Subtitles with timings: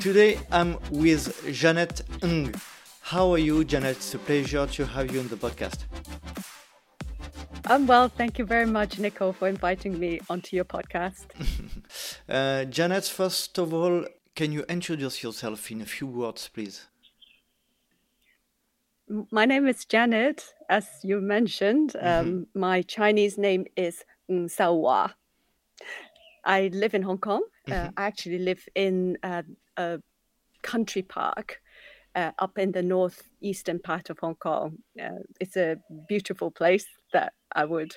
[0.00, 2.54] Today I'm with Janet Ng.
[3.02, 3.98] How are you, Janet?
[3.98, 5.84] It's a pleasure to have you on the podcast.
[7.66, 8.08] I'm well.
[8.08, 11.26] Thank you very much, Nico, for inviting me onto your podcast.
[12.30, 16.86] uh, Janet, first of all, can you introduce yourself in a few words, please?
[19.30, 21.92] My name is Janet, as you mentioned.
[21.92, 22.06] Mm-hmm.
[22.06, 25.10] Um, my Chinese name is Ng Sao
[26.42, 27.42] I live in Hong Kong.
[27.68, 27.88] Uh, mm-hmm.
[27.88, 29.42] Uh, I actually live in uh,
[29.80, 30.00] a
[30.62, 31.60] country park
[32.14, 34.78] uh, up in the northeastern part of Hong Kong.
[35.00, 35.76] Uh, it's a
[36.08, 37.92] beautiful place that I would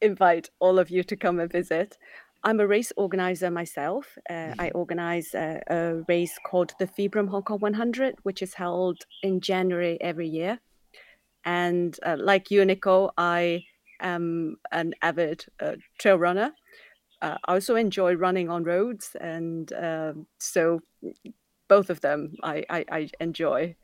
[0.00, 1.98] invite all of you to come and visit.
[2.44, 4.16] I'm a race organizer myself.
[4.30, 4.60] Uh, mm-hmm.
[4.60, 9.40] I organize a, a, race called the Vibram Hong Kong 100, which is held in
[9.40, 10.60] January every year.
[11.44, 13.64] And uh, like you, Nico, I
[14.00, 16.52] am an avid uh, trail runner.
[17.20, 20.80] Uh, I also enjoy running on roads, and um, so
[21.68, 23.74] both of them I, I, I enjoy.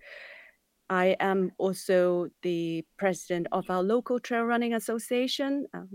[0.90, 5.88] I am also the president of our local trail running association um,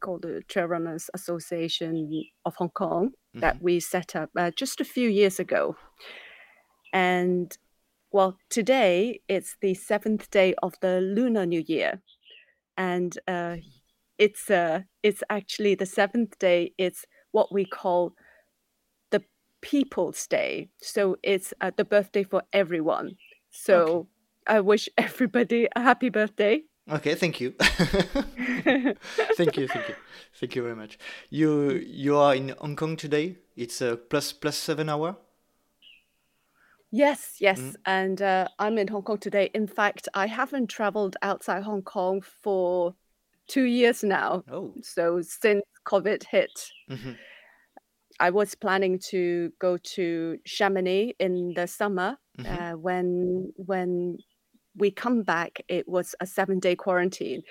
[0.00, 3.40] called the Trail Runners Association of Hong Kong mm-hmm.
[3.40, 5.76] that we set up uh, just a few years ago.
[6.92, 7.56] And
[8.12, 12.00] well, today it's the seventh day of the Lunar New Year,
[12.76, 13.56] and uh,
[14.18, 16.72] it's uh, it's actually the seventh day.
[16.78, 18.14] It's what we call
[19.10, 19.22] the
[19.60, 23.16] People's Day, so it's uh, the birthday for everyone.
[23.50, 23.82] So.
[23.82, 24.08] Okay
[24.46, 26.62] I wish everybody a happy birthday.
[26.88, 27.50] Okay, thank you.
[27.60, 29.94] thank you, thank you,
[30.38, 30.98] thank you very much.
[31.30, 33.38] You you are in Hong Kong today.
[33.56, 35.16] It's a plus plus seven hour.
[36.92, 37.74] Yes, yes, mm.
[37.84, 39.50] and uh, I'm in Hong Kong today.
[39.52, 42.94] In fact, I haven't traveled outside Hong Kong for
[43.48, 44.44] two years now.
[44.50, 46.50] Oh, so since COVID hit.
[46.90, 47.12] Mm-hmm.
[48.18, 52.62] I was planning to go to Chamonix in the summer mm-hmm.
[52.62, 54.18] uh, when when
[54.74, 57.42] we come back, it was a seven day quarantine.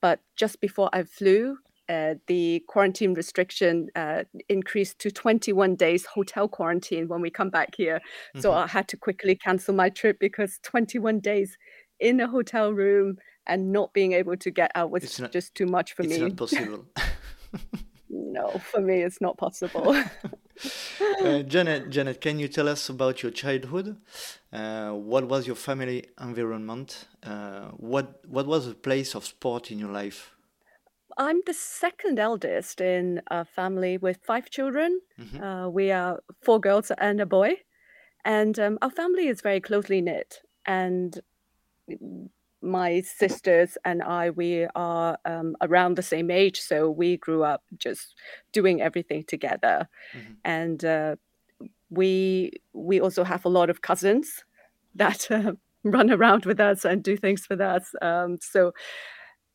[0.00, 1.58] But just before I flew,
[1.88, 7.74] uh, the quarantine restriction uh, increased to 21 days hotel quarantine when we come back
[7.76, 7.96] here.
[7.96, 8.40] Mm-hmm.
[8.40, 11.56] So I had to quickly cancel my trip because 21 days
[12.00, 13.16] in a hotel room
[13.46, 16.16] and not being able to get out was not, just too much for it's me.
[16.16, 16.86] It's not possible.
[18.10, 19.94] no, for me, it's not possible.
[21.22, 23.96] uh, Janet, Janet, can you tell us about your childhood?
[24.52, 27.08] Uh, what was your family environment?
[27.22, 30.34] Uh, what what was the place of sport in your life?
[31.18, 35.00] I'm the second eldest in a family with five children.
[35.20, 35.42] Mm-hmm.
[35.42, 37.56] Uh, we are four girls and a boy,
[38.24, 40.40] and um, our family is very closely knit.
[40.64, 41.20] And
[42.62, 47.62] my sisters and I, we are um, around the same age, so we grew up
[47.76, 48.14] just
[48.52, 50.32] doing everything together, mm-hmm.
[50.44, 51.16] and uh,
[51.90, 54.44] we we also have a lot of cousins
[54.94, 55.52] that uh,
[55.84, 57.94] run around with us and do things with us.
[58.00, 58.72] Um, so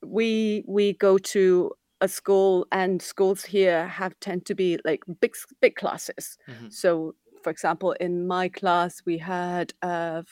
[0.06, 5.35] we we go to a school, and schools here have tend to be like big
[5.62, 6.38] big classes.
[6.47, 6.69] Mm-hmm.
[6.69, 10.24] So, for example, in my class, we had uh,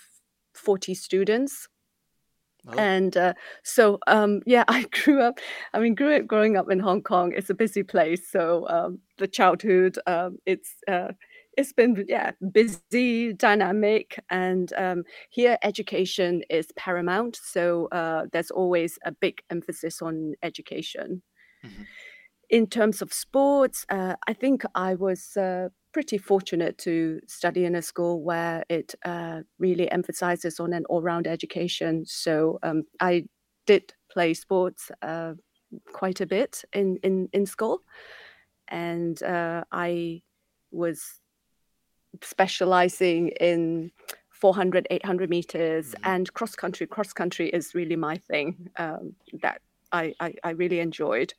[0.54, 1.68] forty students
[2.68, 2.78] Oh.
[2.78, 3.34] And uh,
[3.64, 5.40] so, um, yeah, I grew up.
[5.74, 7.34] I mean, grew up growing up in Hong Kong.
[7.36, 11.12] It's a busy place, so um, the childhood, um, it's uh,
[11.58, 17.40] it's been yeah busy, dynamic, and um, here education is paramount.
[17.42, 21.22] So uh, there's always a big emphasis on education.
[21.66, 21.84] Mm-hmm.
[22.50, 27.76] In terms of sports, uh, I think I was uh, pretty fortunate to study in
[27.76, 32.06] a school where it uh, really emphasizes on an all-round education.
[32.06, 33.26] So um, I
[33.66, 35.34] did play sports uh,
[35.94, 37.80] quite a bit in in in school,
[38.68, 40.22] and uh, I
[40.72, 41.22] was
[42.22, 43.92] specializing in
[44.30, 46.12] 400 800 meters mm-hmm.
[46.12, 49.62] and cross country cross country is really my thing um, that
[49.92, 51.34] I, I, I really enjoyed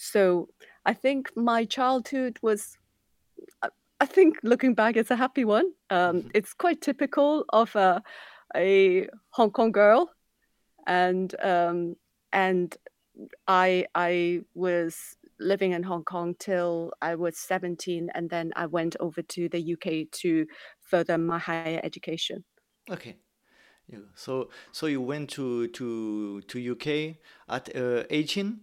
[0.00, 0.48] so
[0.86, 2.78] i think my childhood was
[3.62, 3.68] uh,
[4.00, 5.72] I think looking back, it's a happy one.
[5.90, 6.28] Um, mm-hmm.
[6.32, 8.02] it's quite typical of a,
[8.56, 10.10] a Hong Kong girl,
[10.86, 11.96] and um,
[12.32, 12.74] and
[13.46, 18.96] I I was living in Hong Kong till I was 17, and then I went
[19.00, 20.46] over to the UK to
[20.80, 22.44] further my higher education.
[22.90, 23.16] Okay.
[23.86, 23.98] Yeah.
[24.14, 27.16] So so you went to to to UK
[27.48, 28.60] at uh, 18?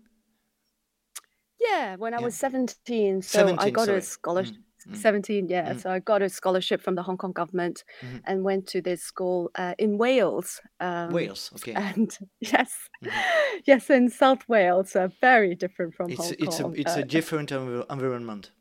[1.59, 2.25] Yeah, when I yeah.
[2.25, 3.21] was 17.
[3.21, 3.97] So 17, I got sorry.
[3.97, 4.55] a scholarship.
[4.55, 4.63] Mm.
[4.91, 4.95] Mm.
[4.95, 5.73] 17, yeah.
[5.73, 5.81] Mm.
[5.81, 8.17] So I got a scholarship from the Hong Kong government mm-hmm.
[8.25, 10.61] and went to this school uh, in Wales.
[10.79, 11.73] Um, Wales, okay.
[11.73, 12.73] And yes,
[13.03, 13.57] mm-hmm.
[13.65, 16.75] yes, in South Wales, uh, very different from it's, Hong it's Kong.
[16.77, 18.51] A, it's uh, a different environment.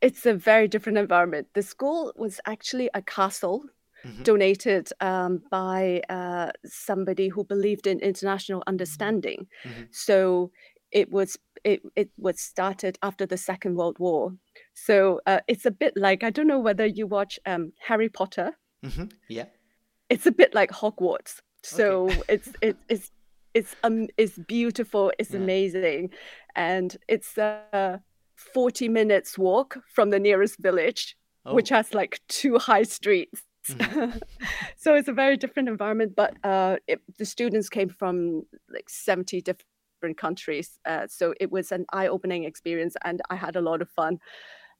[0.00, 1.48] it's a very different environment.
[1.54, 3.64] The school was actually a castle
[4.04, 4.22] mm-hmm.
[4.22, 9.46] donated um, by uh, somebody who believed in international understanding.
[9.64, 9.82] Mm-hmm.
[9.90, 10.50] So
[10.94, 14.32] it was it, it was started after the Second World War.
[14.74, 18.52] So uh, it's a bit like I don't know whether you watch um, Harry Potter.
[18.84, 19.06] Mm-hmm.
[19.28, 19.46] Yeah,
[20.08, 21.40] it's a bit like Hogwarts.
[21.62, 22.22] So okay.
[22.28, 23.10] it's it, it's
[23.52, 25.12] it's um it's beautiful.
[25.18, 25.40] It's yeah.
[25.40, 26.10] amazing,
[26.54, 28.00] and it's a
[28.36, 31.54] forty minutes walk from the nearest village, oh.
[31.54, 33.42] which has like two high streets.
[33.68, 34.18] Mm-hmm.
[34.76, 39.40] so it's a very different environment, but uh, it, the students came from like 70
[39.40, 39.64] different
[40.04, 40.78] different countries.
[40.84, 44.18] Uh, so it was an eye-opening experience, and I had a lot of fun.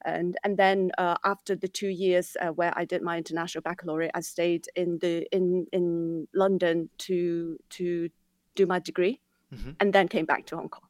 [0.04, 4.10] And and then uh, after the two years uh, where I did my international baccalaureate,
[4.14, 8.08] I stayed in the in in London to to
[8.54, 9.72] do my degree, mm-hmm.
[9.80, 10.88] and then came back to Hong Kong.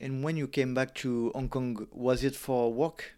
[0.00, 3.16] And when you came back to Hong Kong, was it for work?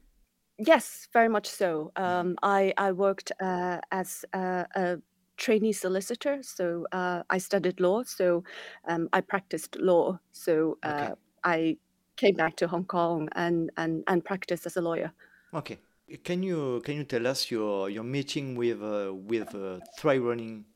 [0.59, 1.93] Yes, very much so.
[1.95, 2.05] Mm-hmm.
[2.05, 4.99] Um, I I worked uh, as a, a
[5.43, 6.39] trainee solicitor.
[6.43, 8.05] So uh, I studied law.
[8.05, 8.45] So
[8.89, 10.19] um, I practiced law.
[10.31, 11.15] So uh, okay.
[11.45, 11.77] I
[12.17, 15.13] came back to Hong Kong and, and, and practiced as a lawyer.
[15.53, 15.79] Okay.
[16.25, 20.67] Can you can you tell us your your meeting with uh, with uh, trail running?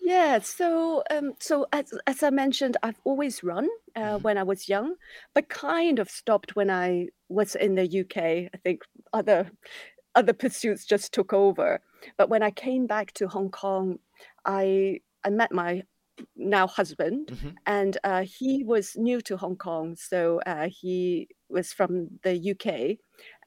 [0.00, 4.22] Yeah, so um, so as as I mentioned, I've always run uh, mm-hmm.
[4.22, 4.94] when I was young,
[5.34, 8.48] but kind of stopped when I was in the UK.
[8.54, 8.80] I think
[9.12, 9.50] other
[10.14, 11.80] other pursuits just took over.
[12.16, 13.98] But when I came back to Hong Kong,
[14.44, 15.82] I I met my
[16.36, 17.48] now husband, mm-hmm.
[17.66, 22.98] and uh, he was new to Hong Kong, so uh, he was from the UK,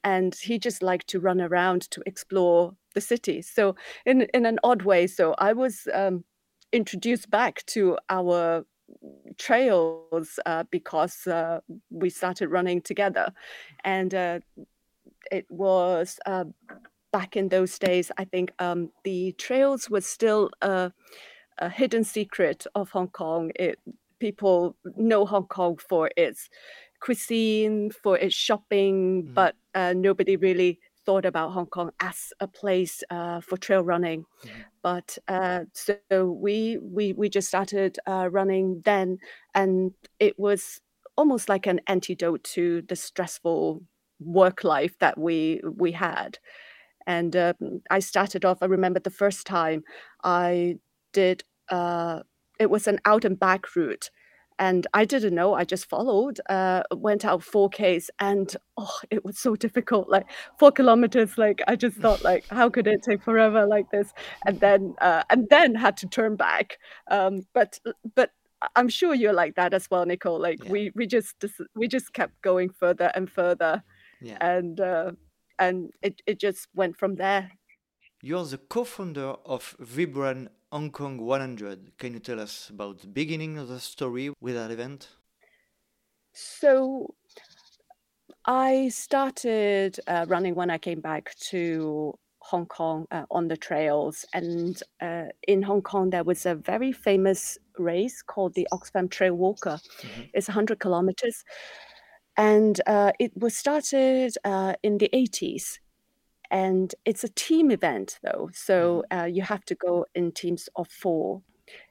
[0.02, 3.42] and he just liked to run around to explore the city.
[3.42, 6.24] So in in an odd way, so I was um,
[6.72, 8.64] introduced back to our
[9.38, 11.60] trails uh, because uh,
[11.90, 13.32] we started running together,
[13.84, 14.40] and uh,
[15.30, 16.44] it was uh,
[17.14, 20.90] back in those days, I think um, the trails were still a,
[21.58, 23.52] a, hidden secret of Hong Kong.
[23.54, 23.78] It,
[24.18, 26.50] people know Hong Kong for its
[26.98, 29.34] cuisine, for its shopping, mm.
[29.34, 34.24] but uh, nobody really thought about Hong Kong as a place uh, for trail running.
[34.44, 34.50] Mm.
[34.82, 35.96] But uh, so
[36.46, 39.18] we we we just started uh, running then,
[39.54, 40.80] and it was
[41.16, 43.84] almost like an antidote to the stressful
[44.18, 46.38] work life that we we had.
[47.06, 47.54] And uh,
[47.90, 49.84] I started off, I remember the first time
[50.22, 50.78] I
[51.12, 52.20] did, uh,
[52.58, 54.10] it was an out and back route.
[54.58, 59.36] And I didn't know, I just followed, uh, went out 4Ks, and oh, it was
[59.36, 60.08] so difficult.
[60.08, 60.26] Like
[60.60, 64.12] four kilometers, like I just thought, like, how could it take forever like this?
[64.46, 66.78] And then, uh, and then had to turn back.
[67.10, 67.80] Um, but,
[68.14, 68.30] but
[68.76, 70.36] I'm sure you're like that as well, Nico.
[70.36, 70.70] Like yeah.
[70.70, 73.82] we, we just, we just kept going further and further.
[74.20, 74.38] Yeah.
[74.40, 75.12] And, uh,
[75.58, 77.50] and it, it just went from there.
[78.22, 81.98] You're the co-founder of Vibram Hong Kong 100.
[81.98, 85.08] Can you tell us about the beginning of the story with that event?
[86.32, 87.14] So
[88.46, 94.24] I started uh, running when I came back to Hong Kong uh, on the trails.
[94.34, 99.34] And uh, in Hong Kong, there was a very famous race called the Oxfam Trail
[99.34, 99.78] Walker.
[100.02, 100.22] Mm-hmm.
[100.34, 101.44] It's 100 kilometers
[102.36, 105.78] and uh, it was started uh, in the 80s
[106.50, 109.18] and it's a team event though so mm-hmm.
[109.18, 111.42] uh, you have to go in teams of four.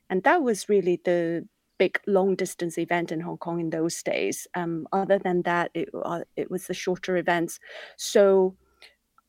[0.10, 1.48] And that was really the
[1.80, 4.48] big long distance event in hong kong in those days.
[4.54, 7.60] Um, other than that it, uh, it was the shorter events.
[7.98, 8.56] So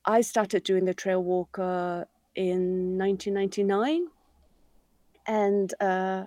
[0.07, 4.07] i started doing the trail walker in 1999
[5.27, 6.25] and uh,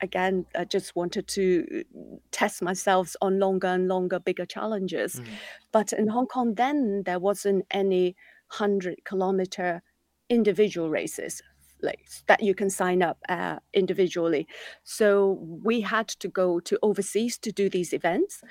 [0.00, 1.84] again, I just wanted to
[2.30, 5.16] test myself on longer and longer, bigger challenges.
[5.16, 5.32] Mm-hmm.
[5.72, 8.16] But in Hong Kong, then there wasn't any
[8.56, 9.82] 100 kilometer
[10.28, 11.42] individual races
[11.82, 14.46] like that you can sign up uh, individually.
[14.84, 18.42] So we had to go to overseas to do these events.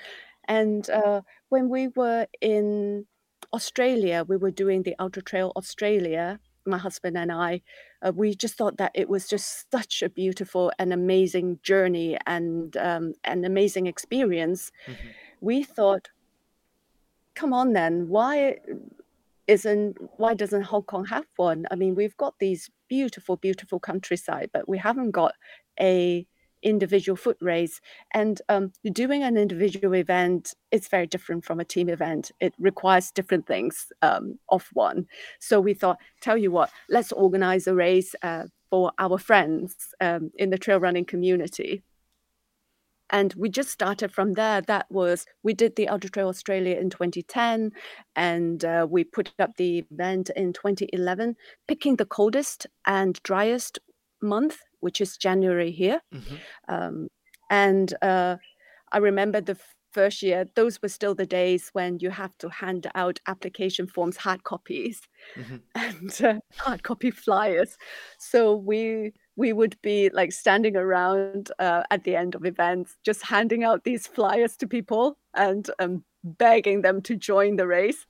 [0.46, 3.06] And uh, when we were in
[3.52, 7.62] Australia, we were doing the Ultra Trail Australia my husband and I,
[8.02, 12.76] uh, we just thought that it was just such a beautiful and amazing journey and
[12.76, 14.70] um, an amazing experience.
[14.86, 15.08] Mm-hmm.
[15.40, 16.08] We thought,
[17.34, 18.58] come on then, why
[19.46, 21.66] isn't why doesn't Hong Kong have one?
[21.70, 25.34] I mean, we've got these beautiful, beautiful countryside, but we haven't got
[25.80, 26.26] a
[26.62, 27.80] individual foot race.
[28.12, 32.32] And um, doing an individual event is very different from a team event.
[32.40, 35.06] It requires different things um, of one.
[35.40, 40.30] So we thought, tell you what, let's organize a race uh, for our friends um,
[40.36, 41.82] in the trail running community.
[43.10, 44.60] and we just started from there.
[44.60, 47.72] That was we did the Ultra Trail Australia in 2010,
[48.16, 51.36] and uh, we put up the event in 2011,
[51.66, 53.78] picking the coldest and driest
[54.20, 56.00] month, which is January here.
[56.14, 56.36] Mm-hmm.
[56.68, 57.08] Um,
[57.50, 58.36] and uh,
[58.92, 59.58] I remember the
[59.92, 64.16] first year, those were still the days when you have to hand out application forms,
[64.16, 65.00] hard copies,
[65.36, 65.56] mm-hmm.
[65.74, 67.76] and uh, hard copy flyers.
[68.18, 73.22] So we we would be like standing around uh, at the end of events, just
[73.24, 78.06] handing out these flyers to people and um, begging them to join the race.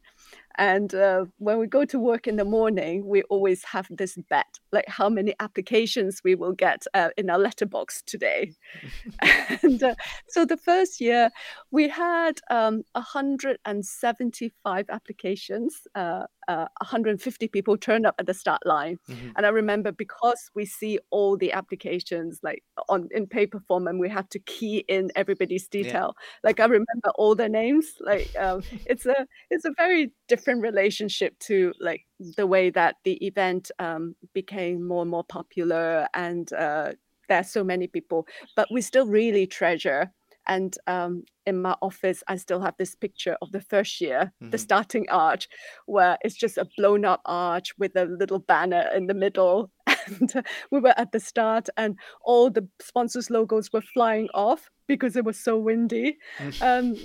[0.57, 4.59] And uh, when we go to work in the morning, we always have this bet,
[4.73, 8.53] like how many applications we will get uh, in our letterbox today.
[9.63, 9.95] and uh,
[10.29, 11.31] so the first year,
[11.71, 15.87] we had um, 175 applications.
[15.95, 19.29] Uh, 150 uh, people turned up at the start line, mm-hmm.
[19.37, 24.01] and I remember because we see all the applications like on in paper form, and
[24.01, 26.15] we have to key in everybody's detail.
[26.17, 26.49] Yeah.
[26.49, 27.87] Like I remember all their names.
[28.01, 32.07] Like um, it's a it's a very different relationship to like
[32.37, 36.93] the way that the event um, became more and more popular and uh,
[37.29, 40.13] there are so many people but we still really treasure
[40.47, 44.51] and um, in my office i still have this picture of the first year mm-hmm.
[44.51, 45.49] the starting arch
[45.87, 50.43] where it's just a blown up arch with a little banner in the middle and
[50.71, 55.25] we were at the start and all the sponsors logos were flying off because it
[55.25, 56.63] was so windy mm.
[56.63, 56.97] um,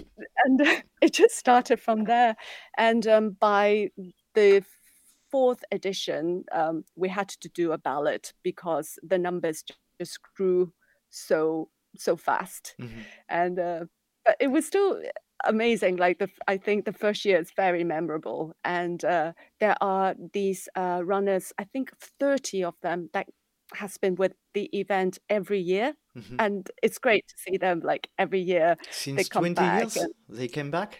[0.45, 2.35] and it just started from there
[2.77, 3.89] and um, by
[4.33, 4.63] the
[5.33, 9.63] fourth edition um, we had to do a ballot because the numbers
[9.99, 10.71] just grew
[11.09, 13.01] so so fast mm-hmm.
[13.29, 13.83] and uh,
[14.23, 15.01] but it was still
[15.45, 20.13] amazing like the i think the first year is very memorable and uh, there are
[20.33, 23.25] these uh, runners i think 30 of them that
[23.73, 26.35] has been with the event every year mm-hmm.
[26.37, 29.97] and it's great to see them like every year since they come 20 back years
[29.97, 30.99] and, they came back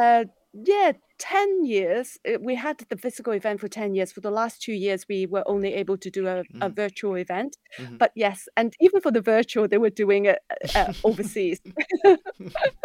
[0.00, 4.30] uh, yeah 10 years uh, we had the physical event for 10 years for the
[4.30, 6.44] last two years we were only able to do a, mm.
[6.60, 7.96] a virtual event mm-hmm.
[7.96, 10.38] but yes and even for the virtual they were doing it
[10.74, 11.60] uh, overseas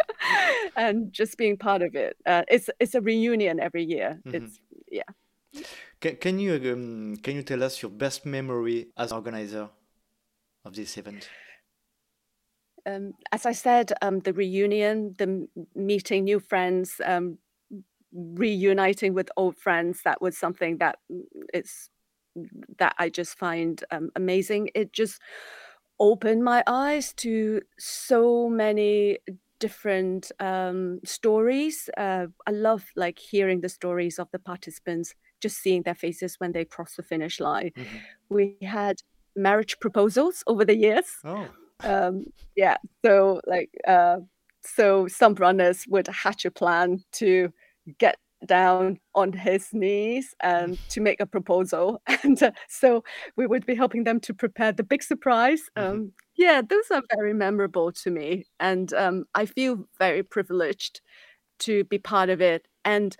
[0.76, 4.44] and just being part of it uh, it's it's a reunion every year mm-hmm.
[4.44, 4.60] it's
[4.90, 5.64] yeah
[6.00, 9.68] can, can you um, can you tell us your best memory as organizer
[10.64, 11.28] of this event
[12.86, 17.36] um, as I said, um, the reunion, the meeting new friends, um,
[18.12, 21.22] reuniting with old friends that was something that mm,
[21.54, 21.90] it's
[22.78, 25.20] that i just find um, amazing it just
[25.98, 29.18] opened my eyes to so many
[29.58, 35.82] different um, stories uh, i love like hearing the stories of the participants just seeing
[35.82, 37.96] their faces when they cross the finish line mm-hmm.
[38.28, 38.96] we had
[39.36, 41.46] marriage proposals over the years oh.
[41.84, 42.24] um,
[42.56, 44.16] yeah so like uh,
[44.62, 47.52] so some runners would hatch a plan to
[47.98, 48.16] get
[48.46, 52.00] down on his knees and to make a proposal.
[52.22, 53.02] And uh, so
[53.36, 55.62] we would be helping them to prepare the big surprise.
[55.76, 55.90] Mm-hmm.
[55.90, 58.44] um, yeah those are very memorable to me.
[58.58, 61.00] And um, i feel very privileged
[61.60, 62.66] to be part of it.
[62.84, 63.16] And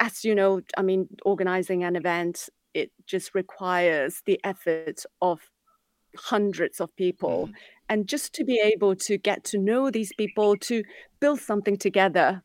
[0.00, 5.40] as you know i mean organizing an event it just requires the effort of
[6.16, 7.48] hundreds of people.
[7.48, 7.52] Mm.
[7.90, 10.82] and just to be able to get to know these people to
[11.20, 12.42] build something together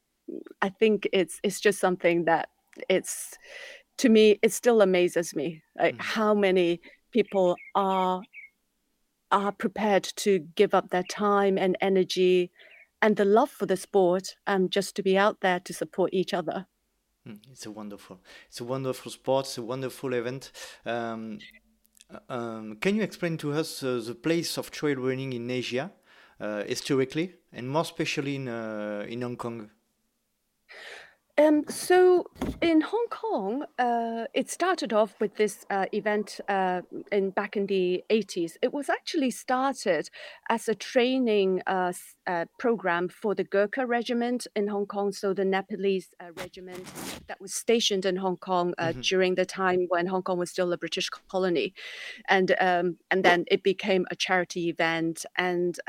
[0.61, 2.49] I think it's it's just something that
[2.89, 3.37] it's
[3.97, 6.01] to me it still amazes me like mm.
[6.01, 6.81] how many
[7.11, 8.21] people are
[9.31, 12.51] are prepared to give up their time and energy
[13.01, 16.33] and the love for the sport um just to be out there to support each
[16.33, 16.65] other.
[17.27, 20.51] Mm, it's a wonderful it's a wonderful sport it's a wonderful event.
[20.85, 21.39] Um,
[22.11, 25.91] uh, um, can you explain to us uh, the place of trail running in asia
[26.39, 29.69] uh, historically and more especially in uh, in hong kong
[31.39, 32.25] um, so
[32.61, 36.81] in Hong Kong, uh, it started off with this uh, event uh,
[37.13, 38.57] in back in the 80s.
[38.61, 40.09] It was actually started
[40.49, 41.93] as a training uh,
[42.27, 46.85] uh, program for the Gurkha regiment in Hong Kong, so the Nepalese uh, regiment
[47.27, 48.99] that was stationed in Hong Kong mm-hmm.
[48.99, 51.73] during the time when Hong Kong was still a British colony,
[52.27, 55.25] and um, and then it became a charity event.
[55.37, 55.79] And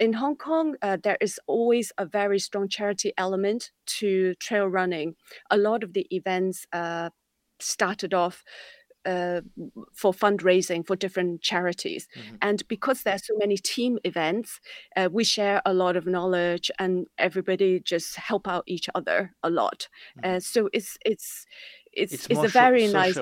[0.00, 5.14] in Hong Kong, there is always a very strong charity element to trail running,
[5.50, 7.10] a lot of the events uh,
[7.60, 8.42] started off
[9.06, 9.40] uh,
[9.94, 12.06] for fundraising for different charities.
[12.16, 12.36] Mm-hmm.
[12.42, 14.60] And because there's so many team events,
[14.96, 19.50] uh, we share a lot of knowledge, and everybody just help out each other a
[19.50, 19.88] lot.
[20.18, 20.36] Mm-hmm.
[20.36, 21.46] Uh, so it's it's
[21.92, 23.18] it's it's, it's a very nice.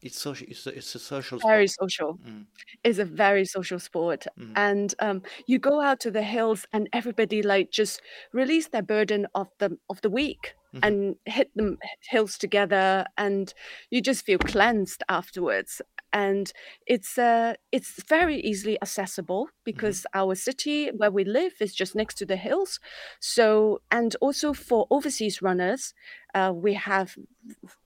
[0.00, 0.48] It's social.
[0.48, 1.68] It's a, it's a social Very sport.
[1.68, 2.18] social.
[2.24, 2.46] Mm,
[2.84, 6.88] It's a very social sport, mm, and um, you go out to the hills, and
[6.92, 8.02] everybody like just
[8.32, 11.76] release their burden of the of the week mhm, and hit the
[12.10, 13.54] hills together, and
[13.90, 15.82] you just feel cleansed afterwards.
[16.12, 16.52] And
[16.86, 21.94] it's uh, it's very easily accessible mhm, because our city where we live is just
[21.94, 22.80] next to the hills.
[23.20, 25.94] So, and also for overseas runners,
[26.34, 27.16] uh, we have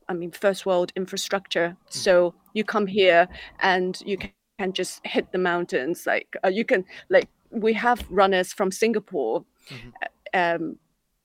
[0.08, 1.76] I mean, first world infrastructure.
[1.94, 3.28] mhm, So you come here
[3.60, 6.06] and you can, can just hit the mountains.
[6.06, 9.92] Like uh, you can, like we have runners from Singapore mhm,
[10.34, 10.76] um,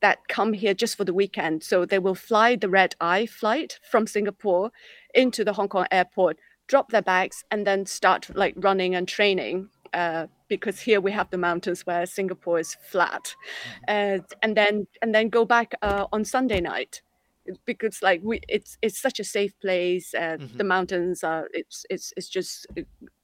[0.01, 1.63] that come here just for the weekend.
[1.63, 4.71] So they will fly the red eye flight from Singapore
[5.13, 6.37] into the Hong Kong airport,
[6.67, 9.69] drop their bags, and then start like running and training.
[9.93, 13.35] Uh, because here we have the mountains where Singapore is flat,
[13.87, 17.01] uh, and then and then go back uh, on Sunday night
[17.65, 20.57] because like we it's it's such a safe place uh, mhm.
[20.57, 22.67] the mountains are it's it's it's just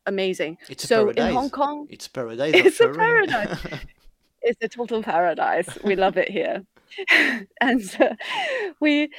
[0.06, 1.52] amazing It's a so in hong paradise.
[1.52, 3.60] kong It's paradise it's a paradise
[4.42, 6.64] it's a total paradise we love it here
[7.62, 8.16] and uh,
[8.80, 9.10] we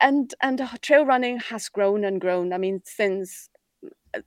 [0.00, 3.48] and and trail running has grown and grown i mean since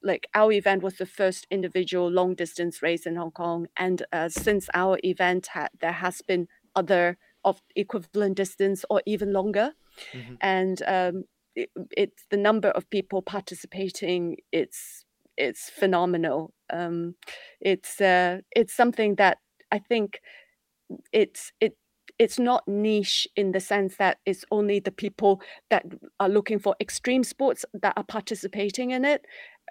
[0.04, 4.30] like our event was the first individual long distance race in hong kong and uh,
[4.30, 9.74] since our event had there has been other of equivalent distance or even longer
[10.14, 11.24] Mhm, and um,
[11.56, 14.38] it, it's the number of people participating.
[14.52, 15.06] It's
[15.38, 16.54] it's phenomenal.
[16.72, 17.16] Um,
[17.60, 19.40] it's uh, it's something that
[19.72, 20.22] I think
[21.12, 21.78] it's it
[22.20, 25.86] it's not niche in the sense that it's only the people that
[26.20, 29.26] are looking for extreme sports that are participating in it.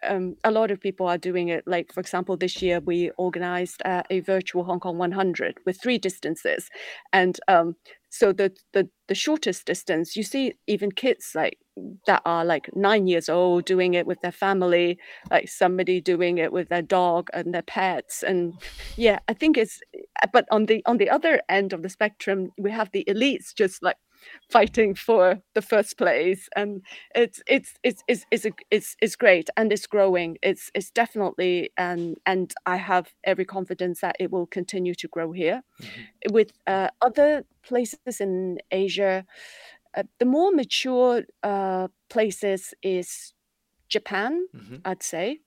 [0.09, 1.65] Um, a lot of people are doing it.
[1.67, 5.99] Like for example, this year we organized uh, a virtual Hong Kong 100 with three
[5.99, 6.71] distances,
[7.13, 7.77] and um,
[8.09, 11.59] so the, the the shortest distance you see even kids like
[12.07, 14.99] that are like nine years old doing it with their family,
[15.31, 18.55] like somebody doing it with their dog and their pets, and
[18.97, 19.81] yeah, I think it's
[20.33, 23.83] but on the on the other end of the spectrum we have the elites just
[23.83, 23.97] like
[24.51, 26.83] fighting for the first place and
[27.15, 30.39] it's it's it's it's it's, a, it's, it's great and it's growing.
[30.43, 35.33] It's it's definitely and and i have every confidence that it will continue to grow
[35.33, 35.63] here.
[35.79, 39.25] Mhm, with uh, other places in asia
[39.97, 43.35] uh, the more mature uh, places is
[43.89, 45.41] japan mhm, i'd say.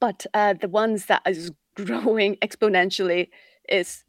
[0.00, 3.28] But uh, the ones that is growing exponentially
[3.68, 4.04] is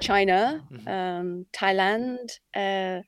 [0.00, 0.88] China, mhm.
[0.90, 2.30] um, Thailand.
[2.54, 3.02] Uh,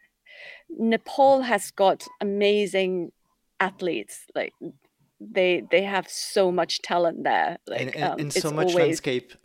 [0.71, 3.13] Nepal has got amazing
[3.61, 4.27] athletes.
[4.35, 4.55] Like
[5.21, 7.59] they they have so much talent there.
[7.77, 9.33] And, Like and um, and so it's much always landscape.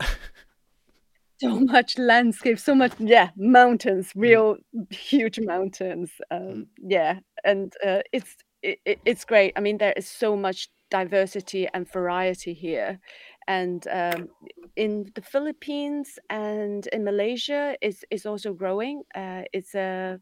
[1.40, 4.56] so much landscape, so much yeah mountains, Mm, real
[4.90, 6.10] huge mountains.
[6.48, 9.52] mm, Um, yeah, and uh, it's it, it- it's great.
[9.56, 12.98] I mean, there is so much diversity and variety here,
[13.48, 14.28] and um,
[14.76, 19.02] in the Philippines and in Malaysia is is also growing.
[19.14, 20.20] Uh, it's a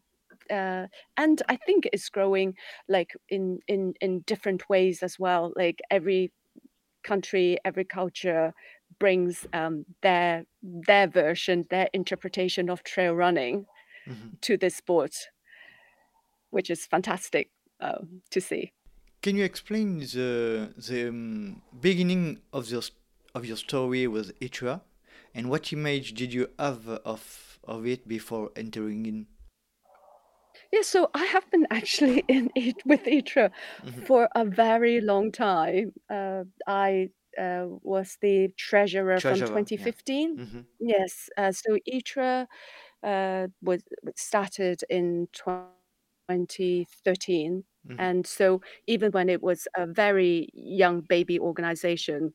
[0.50, 0.86] uh,
[1.16, 2.54] and I think it's growing
[2.88, 5.52] like in in in different ways as well.
[5.56, 6.32] Like every
[7.02, 8.54] country, every culture
[8.98, 13.66] brings um, their their version, their interpretation of trail running
[14.06, 14.40] mhm.
[14.42, 15.14] to this sport,
[16.50, 17.98] which is fantastic uh,
[18.30, 18.72] to see.
[19.20, 23.05] Can you explain the the um, beginning of your st-
[23.36, 24.82] of your story with Itra,
[25.34, 29.26] and what image did you have of of it before entering in?
[30.72, 33.50] Yeah, so I have been actually in it with ITRA
[33.82, 35.92] Mhm, for a very long time.
[36.10, 39.84] Uh, I uh, was the treasurer from Treasurer, yeah.
[39.84, 40.36] 2015.
[40.36, 42.48] hmm Yes, uh, so ITRA
[43.02, 43.82] uh, was
[44.16, 47.64] started in 2013.
[47.88, 52.34] hmm And so even when it was a very young baby organization,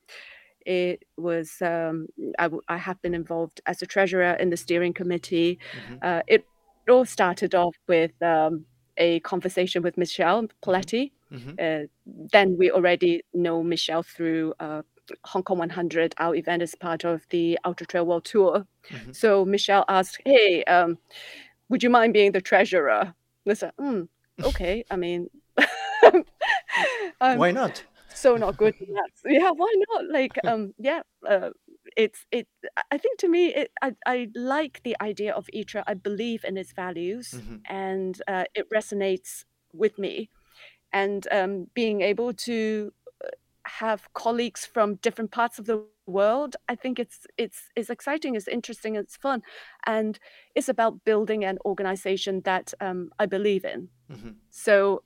[0.66, 2.08] it was um,
[2.40, 5.60] I, w- I have been involved as a treasurer in the steering committee.
[5.74, 6.46] hmm Uh, it
[6.90, 8.66] all started off with um,
[8.98, 11.12] a conversation with Michel Paletti.
[11.32, 11.44] Poletti.
[11.44, 11.84] hmm Uh,
[12.34, 14.82] then we already know Michel through uh,
[15.26, 16.14] Hong Kong 100.
[16.18, 18.66] Our event is part of the Ultra Trail World Tour.
[18.90, 20.98] hmm So Michel asked, "Hey, um,
[21.70, 23.14] would you mind being the treasurer?"
[23.48, 24.08] I said, mm,
[24.44, 25.30] "Okay." I mean,
[27.22, 27.84] I'm Why not?
[28.14, 28.76] So not good.
[29.26, 30.06] Yeah, why not?
[30.10, 31.52] Like, um, yeah, uh,
[31.98, 32.48] it's it.
[32.92, 35.84] I think to me, it I I like the idea of ITRA.
[35.88, 39.44] I believe in its values, hmm and uh, it resonates
[39.74, 40.32] with me.
[40.94, 42.94] And um, being able to
[43.66, 48.48] have colleagues from different parts of the world, I think it's it's it's exciting, it's
[48.48, 49.44] interesting, it's fun,
[49.86, 50.20] and
[50.56, 53.90] it's about building an organization that um, I believe in.
[54.10, 55.04] hmm So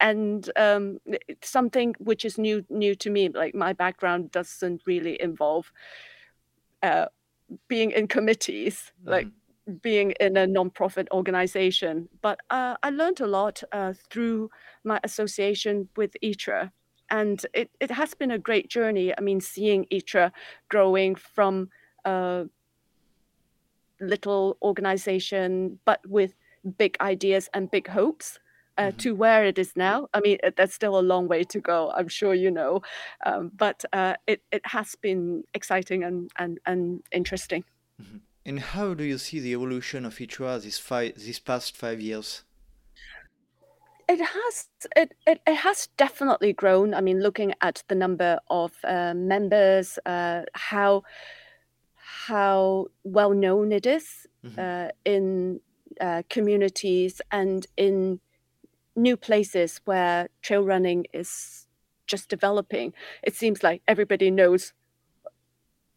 [0.00, 0.98] and um,
[1.42, 3.28] something which is new new to me.
[3.28, 5.72] Like my background doesn't really involve
[6.82, 7.06] uh,
[7.68, 9.10] being in committees, mm-hmm.
[9.10, 9.28] like
[9.82, 12.08] being in a non-profit organization.
[12.22, 14.50] But uh, I learned a lot uh, through
[14.84, 16.70] my association with ITRA.
[17.10, 19.12] And it, it has been a great journey.
[19.16, 20.32] I mean, seeing ITRA
[20.68, 21.68] growing from
[22.04, 22.46] a
[24.00, 26.34] little organization, but with
[26.78, 28.38] big ideas and big hopes,
[28.78, 28.96] uh, mm-hmm.
[28.98, 30.08] to where it is now.
[30.14, 31.92] I mean, there's still a long way to go.
[31.96, 32.82] I'm sure you know,
[33.24, 37.64] um, but uh, it it has been exciting and and and interesting.
[38.00, 38.18] Mm-hmm.
[38.46, 42.44] And how do you see the evolution of ITRA this five these past five years?
[44.08, 46.94] It has it, it, it has definitely grown.
[46.94, 51.02] I mean, looking at the number of uh, members, uh, how
[51.96, 54.60] how well known it is mm-hmm.
[54.60, 55.60] uh, in
[56.00, 58.20] uh, communities and in
[58.96, 61.66] new places where trail running is
[62.06, 62.92] just developing.
[63.22, 64.72] It seems like everybody knows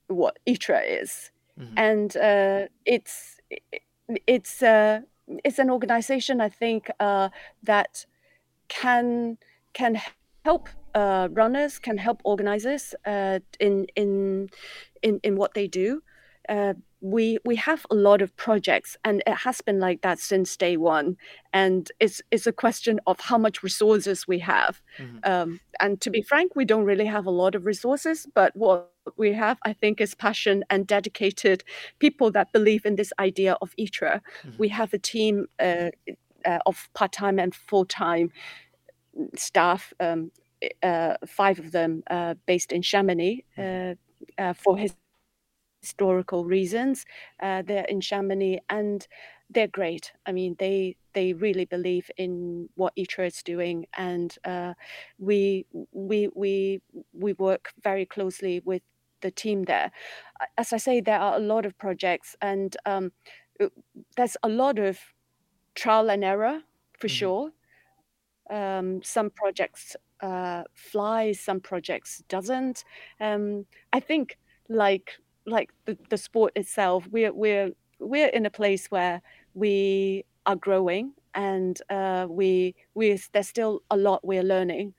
[0.08, 1.74] what ITRA is, mm-hmm.
[1.78, 3.40] and uh, it's
[4.28, 5.02] it's uh,
[5.44, 7.30] it's an organization I think uh,
[7.64, 8.06] that
[8.68, 9.38] can
[9.74, 10.02] can
[10.46, 14.50] help uh, runners, can help organizers uh, in in
[15.02, 16.02] in in what they do.
[17.02, 20.58] Uh, we we have a lot of projects and it has been like that since
[20.58, 21.16] day one
[21.54, 25.18] and it's it's a question of how much resources we have mm-hmm.
[25.24, 28.92] um, and to be frank we don't really have a lot of resources but what
[29.18, 31.64] we have i think is passion and dedicated
[32.00, 34.52] people that believe in this idea of itra mm-hmm.
[34.58, 35.90] we have a team uh,
[36.46, 38.32] uh, of part-time and full-time
[39.36, 40.32] staff um,
[40.84, 43.94] uh, five of them uh, based in chamonix mm-hmm.
[44.38, 44.94] uh, for his
[45.82, 47.06] historical reasons.
[47.42, 49.08] Uh, they're in Chamonix and
[49.50, 50.12] they're great.
[50.26, 54.74] I mean, they they really believe in what ITRA is doing, and uh,
[55.18, 56.82] we we we
[57.14, 58.84] we work very closely with
[59.22, 59.92] the team there.
[60.58, 63.12] As I say, there are a lot of projects, and um,
[63.60, 63.70] uh,
[64.18, 65.00] there's a lot of
[65.76, 66.62] trial and error
[67.00, 67.16] for mm-hmm.
[67.16, 67.52] sure.
[68.52, 72.84] Um, some projects uh, fly, some projects doesn't.
[73.20, 74.38] Um, I think
[74.68, 75.14] like
[75.50, 79.22] like the, the sport itself, we're we're we're in a place where
[79.54, 84.94] we are growing and uh, we we there's still a lot we're learning.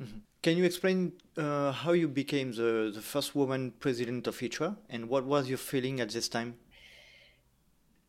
[0.00, 0.18] Mm-hmm.
[0.42, 5.08] Can you explain uh, how you became the, the first woman president of ITRA and
[5.08, 6.56] what was your feeling at this time?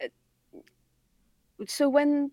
[0.03, 0.07] Uh,
[1.65, 2.31] so when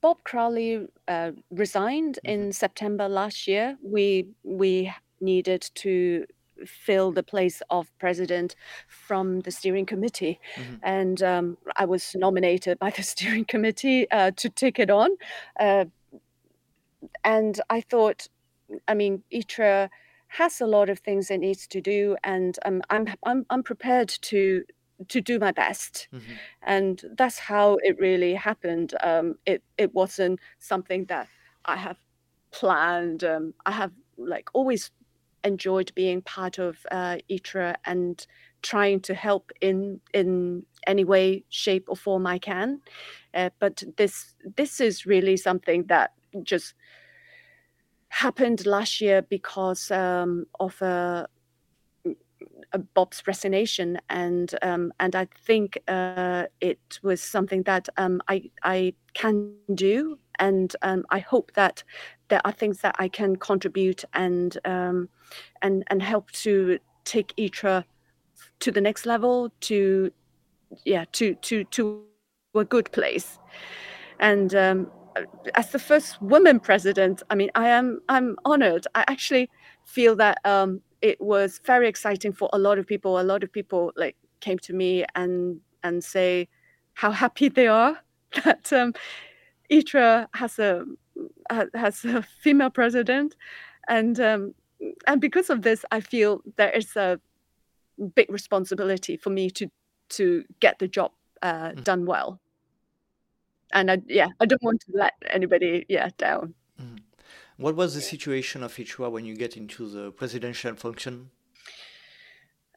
[0.00, 2.42] Bob Crowley uh, resigned mm-hmm.
[2.42, 6.24] in September last year, we we needed to
[6.66, 8.54] fill the place of president
[8.86, 10.40] from the steering committee.
[10.56, 10.74] Mm-hmm.
[10.82, 15.10] And um, I was nominated by the steering committee uh, to take it on.
[15.58, 15.86] Uh,
[17.24, 18.28] and I thought,
[18.86, 19.88] I mean, ITRA
[20.28, 24.08] has a lot of things it needs to do, and um, I'm, I'm, I'm prepared
[24.08, 24.64] to
[25.06, 26.32] to do my best mm-hmm.
[26.64, 31.28] and that's how it really happened um, it it wasn't something that
[31.66, 31.96] i have
[32.50, 34.90] planned um, i have like always
[35.44, 38.26] enjoyed being part of uh, ITRA and
[38.62, 42.80] trying to help in in any way, shape, or form I can.
[43.34, 46.74] Uh, but this this is really something that just
[48.08, 51.28] happened last year because um, of a, a,
[52.94, 58.94] Bob's resignation, and um, and I think uh, it was something that um, I I
[59.14, 61.82] can do, and um, I hope that
[62.28, 65.08] there are things that I can contribute and um,
[65.62, 67.84] and and help to take ITRA
[68.60, 70.12] to the next level, to
[70.84, 72.04] yeah, to to to
[72.54, 73.38] a good place.
[74.20, 74.90] And um,
[75.54, 78.86] as the first woman president, I mean, I am I'm honored.
[78.94, 79.50] I actually
[79.84, 83.20] feel that um, it was very exciting for a lot of people.
[83.20, 86.48] A lot of people like came to me and and say
[86.94, 87.98] how happy they are
[88.44, 88.92] that um,
[89.70, 90.84] ITRA has a
[91.74, 93.36] has a female president,
[93.88, 94.54] and um,
[95.06, 97.20] and because of this, I feel there is a
[98.14, 99.70] big responsibility for me to
[100.10, 101.84] to get the job uh, mm.
[101.84, 102.40] done well.
[103.72, 106.54] And I, yeah, I don't want to let anybody yeah down.
[106.80, 106.98] Mm.
[107.58, 111.30] What was the situation of ITRA when you get into the presidential function?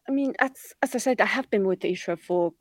[0.09, 2.53] I mean, as as I said, I have been with ITRA for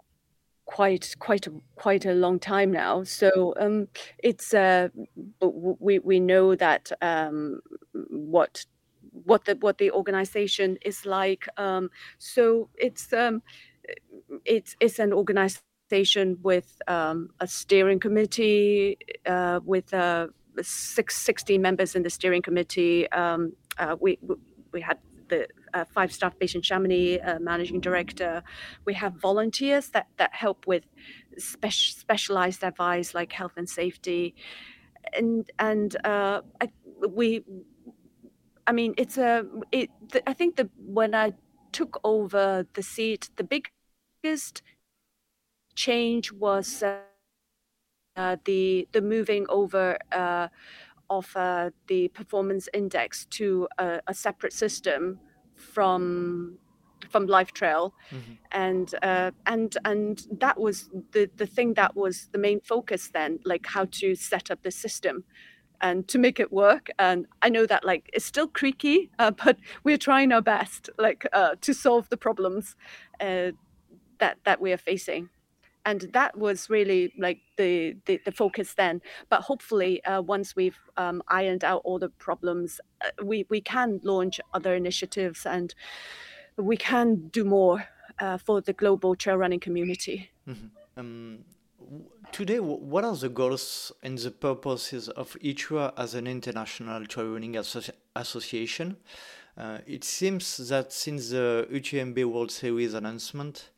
[0.66, 3.04] quite quite a, quite a long time now.
[3.04, 3.88] So um,
[4.22, 4.88] it's uh,
[5.40, 7.60] we we know that um,
[8.10, 8.66] what
[9.24, 11.48] what the what the organization is like.
[11.56, 13.42] Um, so it's um,
[14.44, 20.26] it's it's an organization with um, a steering committee, uh, with uh,
[20.62, 23.10] six, 16 members in the steering committee.
[23.12, 24.18] Um, uh, we
[24.72, 28.42] we had the uh, five staff based in Chamonix, uh, managing director.
[28.84, 30.84] We have volunteers that that help with
[31.38, 34.34] spe- specialized advice like health and safety,
[35.12, 36.68] and and uh, I,
[37.08, 37.44] we.
[38.66, 39.44] I mean, it's a.
[39.72, 39.90] It.
[40.26, 41.32] I think that when I
[41.72, 44.62] took over the seat, the biggest
[45.74, 46.98] change was uh,
[48.44, 50.48] the the moving over uh,
[51.08, 55.18] of uh, the performance index to a, a, separate system
[55.56, 56.56] from
[57.08, 58.32] from LiveTrail, mm-hmm.
[58.52, 63.40] and uh, and and that was the the thing that was the main focus then,
[63.44, 65.24] like how to set up the system
[65.80, 66.88] and to make it work.
[66.98, 71.26] And I know that like it's still creaky, uh, but we're trying our best, like
[71.32, 72.76] uh, to solve the problems
[73.20, 73.52] uh,
[74.18, 75.30] that that we are facing.
[75.86, 79.00] And that was really like the, the, the focus then.
[79.28, 84.00] But hopefully, uh, once we've um, ironed out all the problems, uh, we we can
[84.04, 85.74] launch other initiatives and
[86.56, 87.88] we can do more
[88.18, 90.30] uh, for the global trail running community.
[90.46, 90.66] Mm-hmm.
[90.96, 91.38] Um,
[92.32, 97.54] today, what are the goals and the purposes of ITRA as an international trail running
[97.54, 98.96] associ- association?
[99.56, 103.70] Uh, it seems that since the UTMB World Series announcement,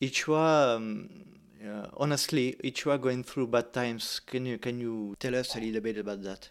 [0.00, 1.08] ITRA, um,
[1.66, 4.20] uh, honestly, ITRA going through bad times.
[4.20, 6.50] Can you can you tell us a little bit about that?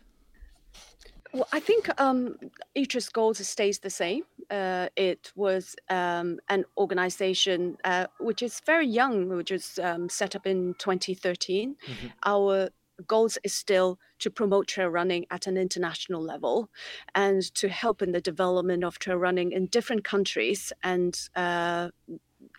[1.31, 2.37] Well, I think um,
[2.75, 4.23] ITRA's goals stays the same.
[4.49, 10.35] Uh, it was um, an organization uh, which is very young, which was um, set
[10.35, 11.75] up in 2013.
[11.75, 12.07] Mm-hmm.
[12.25, 12.69] Our
[13.05, 16.69] goals is still to promote trail running at an international level
[17.15, 21.89] and to help in the development of trail running in different countries and uh,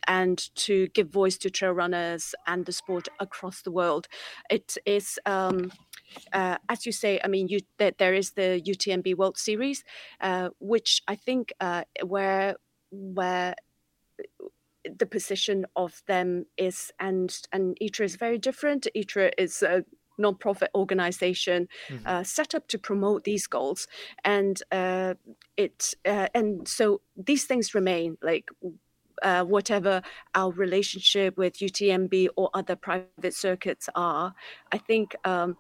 [0.07, 4.09] and to give voice to trail runners and the sport across the world.
[4.51, 5.73] It is um,
[6.33, 9.85] uh, as you say, I mean, you, there, there is the UTMB World Series,
[10.21, 12.57] uh, which I think uh, where
[12.91, 13.55] where
[14.99, 18.87] the position of them is and and ITRA is very different.
[18.95, 19.85] ITRA is a
[20.19, 22.07] non-profit organization mm-hmm.
[22.07, 23.87] uh, set up to promote these goals,
[24.25, 25.15] and uh,
[25.57, 28.51] it uh, and so these things remain like.
[29.23, 30.03] Uh, whatever
[30.35, 34.35] our relationship with UTMB or other private circuits are,
[34.73, 35.57] I think um,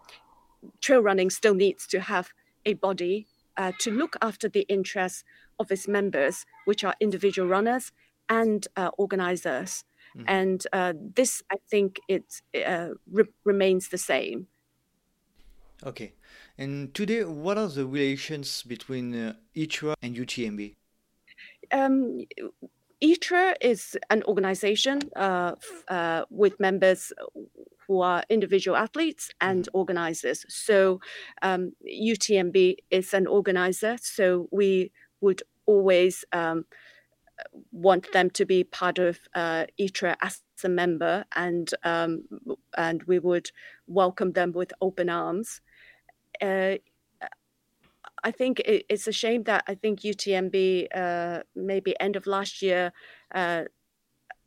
[0.80, 2.30] trail running still needs to have
[2.64, 5.24] a body uh, to look after the interests
[5.58, 7.92] of its members, which are individual runners
[8.28, 9.84] and uh, organizers.
[10.16, 10.24] Mm.
[10.26, 14.46] And uh, this, I think, it uh, re- remains the same.
[15.84, 16.12] Okay.
[16.58, 20.74] And today, what are the relations between uh, ITRA and UTMB?
[21.72, 22.26] Um,
[23.02, 25.54] ITRA is an organization uh,
[25.88, 27.12] uh, with members
[27.86, 29.78] who are individual athletes and mm-hmm.
[29.78, 30.44] organizers.
[30.48, 31.00] So
[31.42, 36.66] um, UTMB is an organizer, so we would always um,
[37.72, 42.24] want them to be part of uh, ITRA as a member, and um,
[42.76, 43.50] and we would
[43.86, 45.62] welcome them with open arms.
[46.40, 46.76] Uh,
[48.24, 52.62] I think it, it's a shame that I think UTMB uh, maybe end of last
[52.62, 52.92] year
[53.34, 53.64] uh,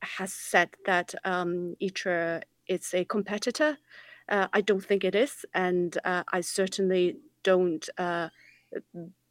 [0.02, 3.78] has said that um, ITRA is a competitor.
[4.30, 8.30] Uh, I don't think it is, and uh, I certainly don't uh,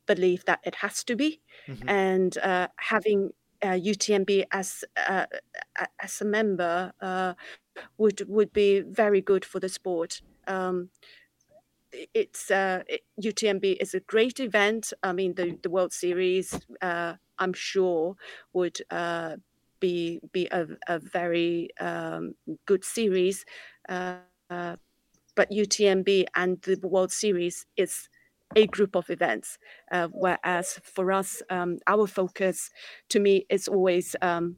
[0.07, 1.41] believe that it has to be.
[1.67, 1.89] Mm-hmm.
[1.89, 3.31] And uh, having
[3.63, 6.93] UTMB as as a member
[7.97, 10.21] would would be very good for the sport.
[10.47, 10.91] Um,
[11.93, 14.93] it's uh, it, UTMB is a great event.
[15.03, 18.17] I mean, the the World Series, uh, I'm sure,
[18.53, 19.37] would uh,
[19.81, 22.35] be be a, a very um,
[22.67, 23.45] good series.
[23.89, 24.17] Uh,
[25.35, 28.09] but UTMB and the World Series is
[28.55, 29.59] a group of events,
[29.91, 32.71] uh, whereas for us, um, our focus,
[33.09, 34.57] to me, is always um,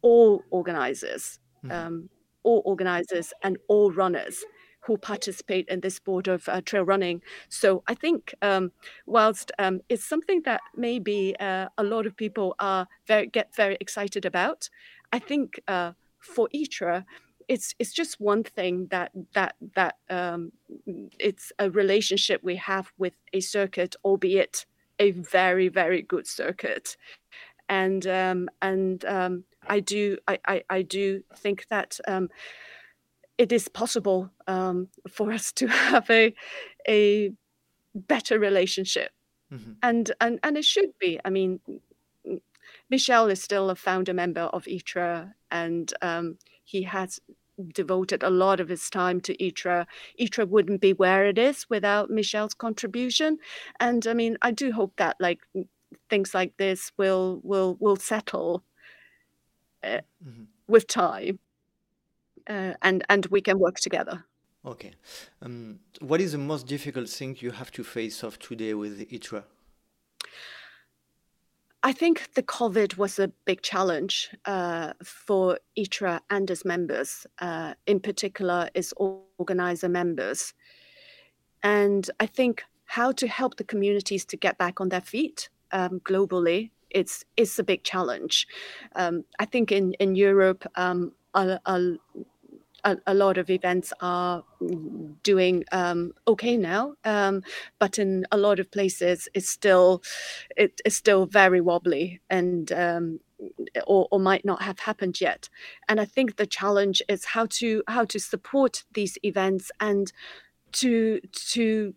[0.00, 1.70] all organizers, mm-hmm.
[1.70, 2.08] Um,
[2.42, 4.44] all organizers, and all runners
[4.88, 7.20] who participate in this sport of uh, trail running.
[7.50, 8.72] So I think um,
[9.06, 13.76] whilst um, it's something that maybe uh, a lot of people are very get very
[13.80, 14.70] excited about,
[15.12, 17.04] I think uh, for ITRA,
[17.48, 20.52] it's it's just one thing that that that um,
[21.18, 24.64] it's a relationship we have with a circuit, albeit
[24.98, 26.96] a very very good circuit,
[27.68, 32.28] and um, and um, I do I, I, I do think that um,
[33.38, 36.34] it is possible um, for us to have a
[36.86, 37.32] a
[37.94, 39.12] better relationship,
[39.52, 39.72] mm-hmm.
[39.82, 41.18] and and and it should be.
[41.24, 41.60] I mean,
[42.90, 47.20] Michel is still a founder member of ITRA, and um, he has
[47.72, 49.86] devoted a lot of his time to ITRA.
[50.18, 53.38] ITRA wouldn't be where it is without Michel's contribution.
[53.80, 55.40] And I mean, I do hope that like
[56.10, 58.64] things like this will will will settle
[59.82, 60.44] uh, mm-hmm.
[60.66, 61.38] with time,
[62.48, 64.24] uh, and and we can work together.
[64.64, 64.92] Okay.
[65.42, 69.44] Um, what is the most difficult thing you have to face off today with ITRA?
[71.82, 77.74] I think the COVID was a big challenge uh, for ITRA and its members, uh,
[77.86, 78.92] in particular, its
[79.38, 80.54] organizer members.
[81.62, 86.00] And I think how to help the communities to get back on their feet um,
[86.00, 88.46] globally it's it's a big challenge.
[88.94, 91.96] Um, I think in in Europe, um, a, a,
[92.84, 94.44] a, a, lot of events are
[95.22, 97.42] doing um, okay now, um,
[97.78, 100.02] but in a lot of places, it's still
[100.56, 102.72] it is still very wobbly and.
[102.72, 103.20] Um,
[103.86, 105.48] or, or might not have happened yet,
[105.88, 110.12] and I think the challenge is how to how to support these events and
[110.72, 111.20] to
[111.52, 111.94] to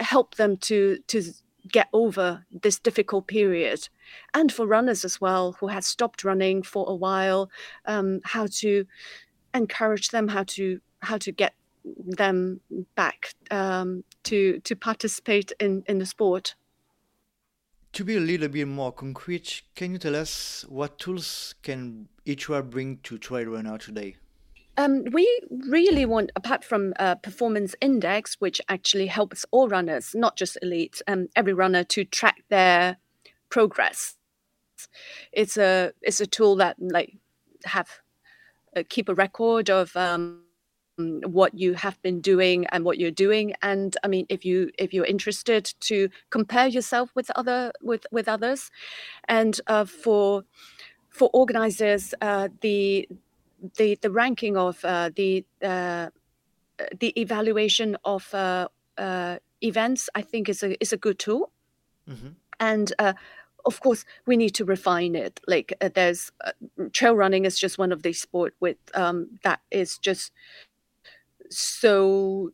[0.00, 1.22] help them to to
[1.68, 3.88] get over this difficult period
[4.34, 7.50] and for runners as well who had stopped running for a while
[7.86, 8.86] um, how to
[9.54, 12.60] encourage them how to how to get them
[12.94, 16.54] back um, to to participate in in the sport.
[17.94, 22.62] To be a little bit more concrete, can you tell us what tools can ITRA
[22.62, 24.16] bring to trail runner today?
[24.76, 30.36] Um, we really want, apart from a performance index, which actually helps all runners, not
[30.36, 32.96] just elites, um, every runner to track their
[33.50, 34.16] progress.
[35.32, 37.18] It's a it's a tool that like
[37.64, 38.09] have uh,
[38.88, 40.42] keep a record of um,
[40.98, 44.92] what you have been doing and what you're doing and i mean if you if
[44.92, 48.70] you're interested to compare yourself with other with with others
[49.28, 50.44] and uh, for
[51.08, 53.08] for organizers uh, the
[53.76, 56.08] the the ranking of uh, the uh,
[56.98, 61.50] the evaluation of uh, uh, events i think is a is a good tool
[62.08, 62.28] mm-hmm.
[62.58, 62.92] and
[63.64, 65.40] of course we need to refine it.
[65.46, 66.52] Like uh, there's uh,
[66.92, 70.32] trail running is just one of these sport with um, that is just
[71.50, 72.50] so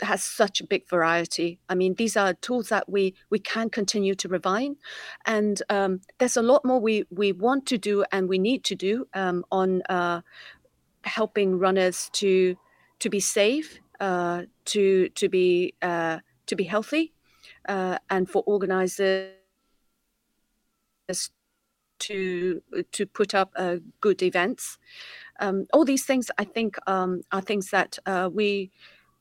[0.00, 1.58] has such a big variety.
[1.68, 4.76] I mean these are tools that we we can continue to refine.
[5.26, 8.74] And um, there's a lot more we we want to do and we need to
[8.74, 10.22] do um, on uh,
[11.04, 12.56] helping runners to
[13.00, 17.12] to be safe uh, to to be uh, to be healthy
[17.68, 19.32] uh, and for organizers
[22.02, 24.78] to to put up uh, good events.
[25.40, 28.70] Um, all these things, I think, um, are things that uh, we,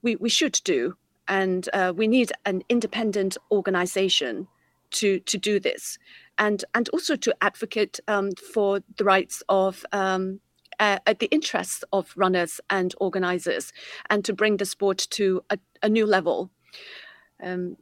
[0.01, 0.95] we we should do,
[1.27, 4.47] and uh, we need an independent organization
[4.91, 5.97] to to do this,
[6.37, 9.85] and and also to advocate um, for the rights of.
[9.91, 10.39] Um,
[10.79, 13.71] uh, the interests of runners and organizers,
[14.09, 16.49] and to bring the sport to a, a new level.
[17.43, 17.77] Um,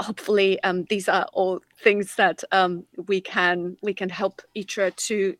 [0.00, 5.36] hopefully um, these are all things that um, we can we can help ITRA to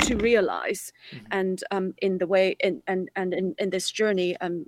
[0.00, 0.92] to realize.
[1.12, 1.26] Mm-hmm.
[1.30, 4.66] and um, in the way in, and and in, in this journey um,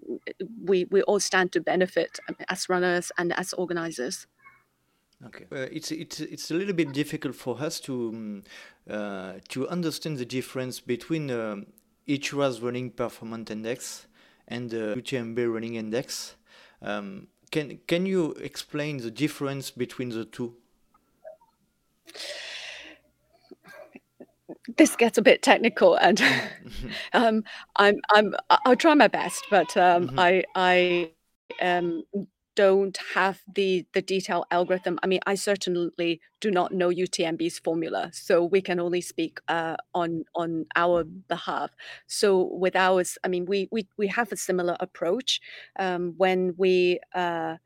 [0.65, 4.27] we we all stand to benefit um, as runners and as organizers.
[5.27, 5.45] Okay.
[5.53, 8.43] Uh, it's it's it's a little bit difficult for us to um,
[8.91, 11.67] uh, to understand the difference between um,
[12.09, 14.07] ITRA's running performance index
[14.49, 16.37] and the UTMB running index.
[16.81, 20.57] Um, can can you explain the difference between the two?
[24.77, 26.21] This gets a bit technical, and
[27.13, 27.45] um,
[27.77, 30.19] I'm I'm I'll try my best, but um, mm-hmm.
[30.19, 31.11] I I
[31.61, 32.03] um,
[32.55, 34.99] don't have the the detailed algorithm.
[35.03, 39.77] I mean, I certainly do not know UTMB's formula, so we can only speak uh,
[39.95, 41.71] on on our behalf.
[42.07, 45.41] So with ours, I mean, we we we have a similar approach
[45.79, 47.01] um, when we.
[47.15, 47.57] Uh,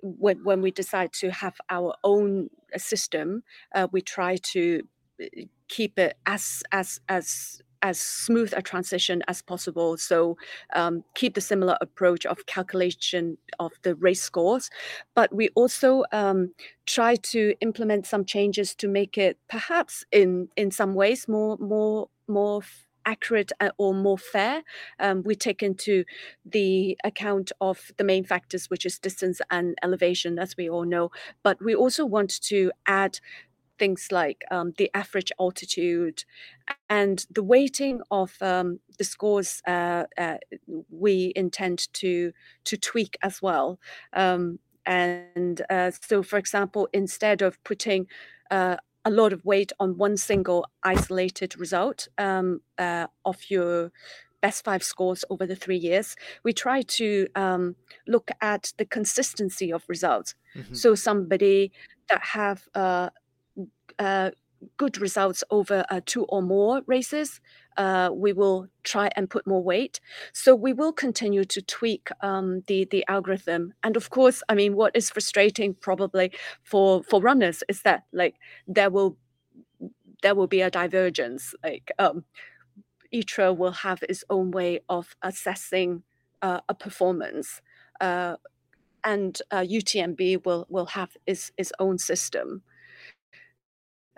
[0.00, 3.42] when, when we decide to have our own system,
[3.74, 4.82] uh, we try to
[5.20, 5.26] uh,
[5.68, 9.96] keep it as as as as smooth a transition as possible.
[9.96, 10.36] So
[10.74, 14.70] um, keep the similar approach of calculation of the race scores,
[15.14, 16.52] but we also um,
[16.86, 22.08] try to implement some changes to make it perhaps in in some ways more more
[22.26, 22.62] more
[23.08, 24.62] accurate uh, or more fair.
[25.00, 26.04] Um, we take into
[26.44, 31.10] the account of the main factors, which is distance and elevation, as we all know.
[31.42, 33.18] But we also want to add
[33.78, 36.24] things like um, the average altitude
[36.90, 40.36] and the weighting of um, the scores uh, uh,
[40.90, 42.32] we intend to
[42.64, 43.78] to tweak as well
[44.12, 48.06] um, and uh, so for example instead of putting
[48.50, 53.90] uh, a lot of weight on one single isolated result um, uh, of your
[54.40, 56.16] best five scores over the three years.
[56.44, 57.76] We try to um,
[58.06, 60.34] look at the consistency of results.
[60.56, 60.74] Mm-hmm.
[60.74, 61.72] So somebody
[62.08, 63.10] that have uh, uh,
[64.76, 67.40] good results over uh, two or more races,
[67.76, 70.00] uh, we will try and put more weight.
[70.32, 73.74] So we will continue to tweak um, the the algorithm.
[73.82, 76.32] And of course, I mean, what is frustrating probably
[76.62, 78.36] for for runners is that like
[78.66, 79.16] there will
[80.22, 81.54] there will be a divergence.
[81.62, 82.24] Like um,
[83.12, 86.02] ITRA will have its own way of assessing
[86.42, 87.60] uh, a performance.
[88.00, 88.36] Uh,
[89.04, 92.62] and uh, UTMB will will have its its own system.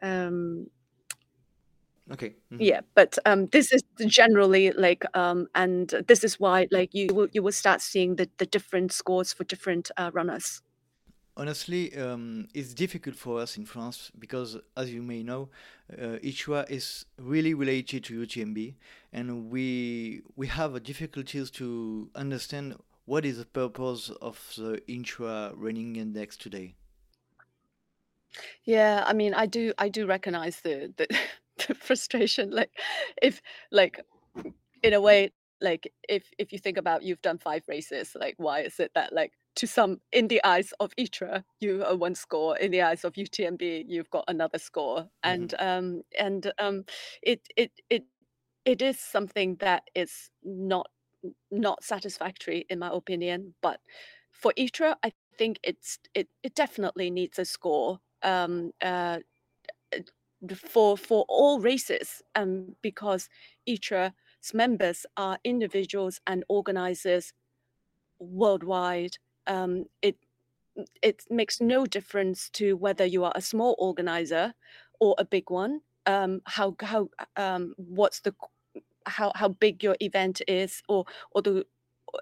[0.02, 0.66] Um,
[2.12, 2.34] okay.
[2.52, 2.62] Mm-hmm.
[2.62, 7.28] Yeah, but um, this is generally like, um, and this is why like you will
[7.32, 10.62] you will start seeing the the different scores for different uh, runners.
[11.36, 15.48] Honestly, um, it's difficult for us in France because, as you may know,
[15.90, 18.74] uh, ITRA is really related to UTMB,
[19.12, 22.76] and we we have difficulties to understand
[23.06, 26.74] what is the purpose of the ITRA running index today.
[28.64, 31.06] Yeah, I mean, I do I do recognize the the,
[31.68, 32.50] the frustration.
[32.50, 32.70] Like,
[33.22, 34.00] if like
[34.82, 38.60] in a way, like if if you think about you've done five races, like why
[38.60, 42.56] is it that like to some in the eyes of ITRA, you are one score.
[42.58, 45.08] In the eyes of UTMB, you've got another score, mm-hmm.
[45.30, 46.84] and um and um
[47.22, 48.04] it it it
[48.64, 50.88] it is something that is not
[51.50, 53.54] not satisfactory in my opinion.
[53.60, 53.80] But
[54.30, 59.18] for ITRA, I think it's it it definitely needs a score um, uh,
[60.56, 63.28] for for all races, um, because
[63.68, 67.32] ITRA's members are individuals and organizers
[68.18, 69.18] worldwide.
[69.46, 70.16] Um, it
[71.02, 74.54] it makes no difference to whether you are a small organizer
[75.00, 75.80] or a big one.
[76.06, 78.34] Um, how how um, what's the
[79.06, 81.66] how how big your event is, or or the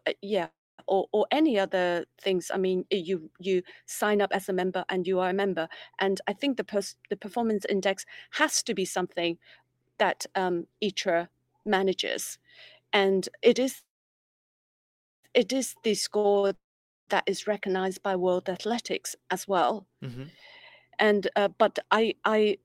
[0.07, 0.49] uh, yeah
[0.89, 2.51] or, or any other things.
[2.53, 5.68] I mean, you you sign up as a member and you are a member,
[5.99, 9.39] and I think the pers- the performance index has to be something
[9.99, 11.28] that um, ITRA
[11.64, 12.39] manages,
[12.93, 13.82] and it is
[15.34, 16.55] it is the score
[17.11, 19.86] that is recognized by World Athletics as well.
[20.05, 20.24] Mm-hmm.
[20.99, 22.59] And uh, but I I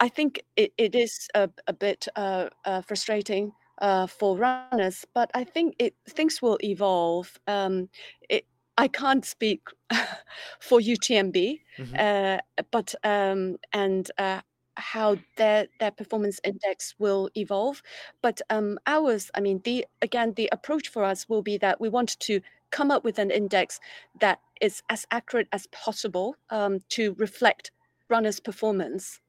[0.00, 5.30] I think it, it is a, a bit uh, uh, frustrating uh, for runners, but
[5.34, 7.38] I think it things will evolve.
[7.46, 7.88] Um,
[8.28, 9.62] it, I can't speak
[10.60, 11.94] for UTMB, mm-hmm.
[11.98, 14.40] uh, but um, and uh,
[14.76, 17.82] how their their performance index will evolve.
[18.22, 21.88] But um, ours, I mean, the again, the approach for us will be that we
[21.88, 23.80] want to come up with an index
[24.20, 27.72] that is as accurate as possible um, to reflect
[28.08, 29.20] runners' performance,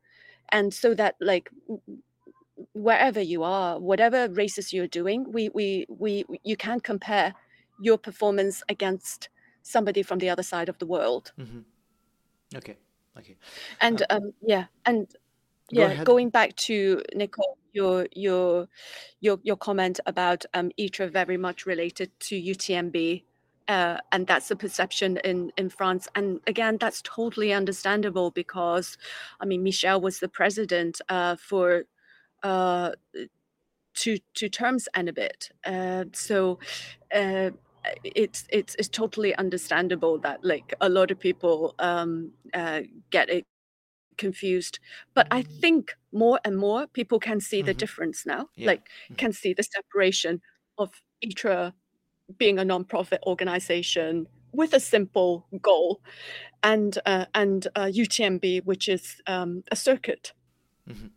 [0.52, 1.50] and so that like
[2.74, 7.34] wherever you are, whatever races you're doing, we we we you can't compare
[7.82, 9.30] your performance against
[9.64, 11.32] somebody from the other side of the world.
[11.40, 11.60] Mm-hmm.
[12.56, 12.78] Okay,
[13.18, 13.36] okay.
[13.82, 15.08] And uh, um, yeah, and
[15.74, 16.06] Go yeah, ahead.
[16.06, 18.68] going back to Nicole, your your
[19.20, 23.24] your your comment about um, ITRA very much related to UTMB.
[23.68, 26.08] Uh, and that's the perception in, in France.
[26.16, 28.98] And again, that's totally understandable because,
[29.40, 31.84] I mean, Michel was the president uh, for
[32.44, 32.92] uh,
[33.94, 35.50] two two terms and a bit.
[35.66, 36.60] Uh, so
[37.14, 37.52] uh,
[38.04, 43.46] it's it's it's totally understandable that like a lot of people um, uh, get it
[44.18, 44.80] confused.
[45.14, 47.78] But I think more and more people can see the mm-hmm.
[47.78, 48.50] difference now.
[48.56, 48.68] Yeah.
[48.68, 49.16] Like mm-hmm.
[49.16, 50.42] can see the separation
[50.78, 51.74] of ITRA
[52.38, 56.02] being a non-profit organization with a simple goal,
[56.64, 60.34] and uh, and uh, UTMB, which is um, a circuit.
[60.88, 61.08] Mm-hmm.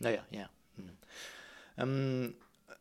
[0.00, 0.46] Yeah, yeah.
[1.78, 2.34] Um,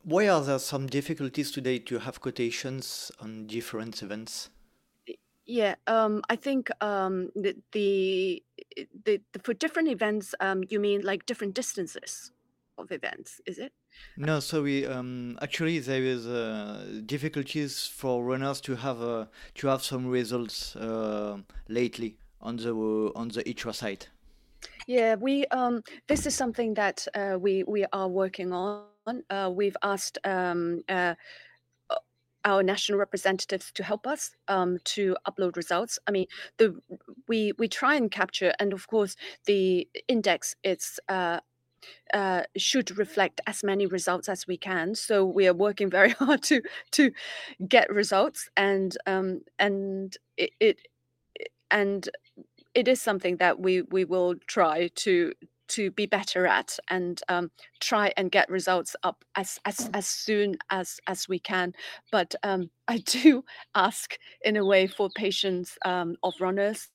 [0.03, 4.49] why are there some difficulties today to have quotations on different events?
[5.45, 8.43] Yeah, um, I think um, the, the,
[9.03, 12.31] the, the for different events, um, you mean like different distances
[12.77, 13.73] of events, is it?
[14.15, 14.85] No, sorry.
[14.85, 19.25] Um, actually, there is uh, difficulties for runners to have uh,
[19.55, 22.73] to have some results uh, lately on the
[23.15, 24.09] on the ITRA site.
[24.89, 28.87] Yeah, we um, this is something that uh, we we are working on.
[29.29, 31.13] Uh, we've asked um, uh,
[32.43, 35.99] our national representatives to help us um, to upload results.
[36.07, 36.25] I mean,
[36.57, 36.75] the
[37.27, 39.15] we we try and capture, and of course,
[39.45, 41.41] the index it's uh,
[42.11, 44.95] uh, should reflect as many results as we can.
[44.95, 46.63] So we are working very hard to
[46.93, 47.11] to
[47.67, 50.79] get results, and um, and it, it
[51.69, 52.09] and
[52.73, 55.33] it is something that we we will try to
[55.69, 60.57] to be better at and um, try and get results up as as, as soon
[60.69, 61.73] as as we can.
[62.11, 63.43] But um, I do
[63.75, 66.89] ask in a way for patience um, of runners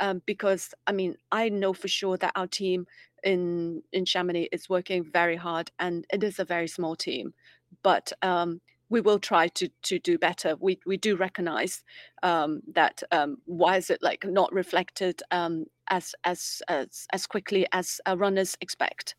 [0.00, 2.86] um, because I mean I know for sure that our team
[3.24, 7.34] in in Chamonix is working very hard and it is a very small team,
[7.82, 8.60] but um,
[8.92, 10.50] we will try to to do better.
[10.60, 11.82] We we do recognize
[12.22, 17.66] um, that um, why is it like not reflected um, as as as as quickly
[17.72, 19.14] as uh, runners expect.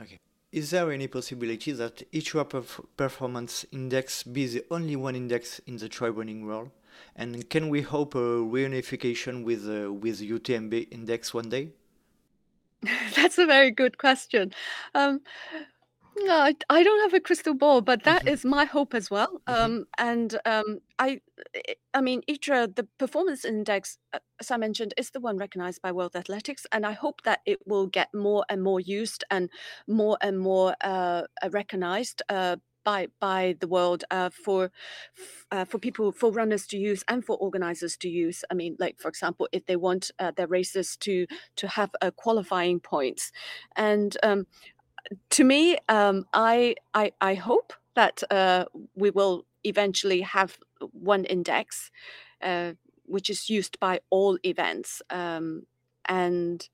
[0.00, 0.18] Okay.
[0.50, 5.76] Is there any possibility that each perf performance index be the only one index in
[5.76, 6.70] the trail running world?
[7.14, 11.64] And can we hope a reunification with uh, with UTMB index one day?
[13.16, 14.52] That's a very good question.
[14.94, 15.20] Um,
[16.24, 19.10] no, I, I don't have a crystal ball, but that hmm is my hope as
[19.10, 19.42] well.
[19.46, 21.20] hmm Um, and um, I,
[21.94, 25.92] I mean, ITRA, the performance index, uh, as I mentioned, is the one recognized by
[25.92, 29.50] World Athletics, and I hope that it will get more and more used and
[29.86, 34.70] more and more uh, uh, recognized uh, by by the world uh, for
[35.50, 38.44] uh, for people for runners to use and for organizers to use.
[38.50, 42.12] I mean, like for example, if they want uh, their races to to have a
[42.12, 43.32] qualifying points,
[43.76, 44.46] and um,
[45.30, 50.58] to me, um, I, I I hope that uh, we will eventually have
[50.92, 51.90] one index,
[52.42, 55.62] uh, which is used by all events, um,
[56.06, 56.68] and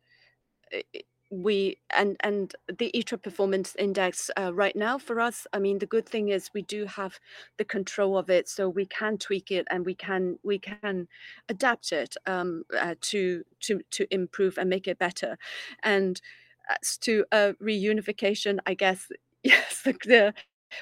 [1.30, 5.46] we and and the ITRA performance index uh, right now for us.
[5.52, 7.18] I mean, the good thing is we do have
[7.56, 11.08] the control of it, so we can tweak it and we can we can
[11.48, 15.36] adapt it um, uh, to to to improve and make it better,
[15.82, 16.20] and
[16.68, 19.08] as to reunification, I guess,
[19.42, 20.34] yes, the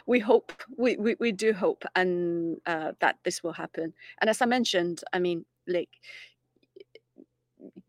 [0.07, 3.93] we hope we, we we do hope and uh, that this will happen.
[4.21, 5.91] And as I mentioned, I mean, like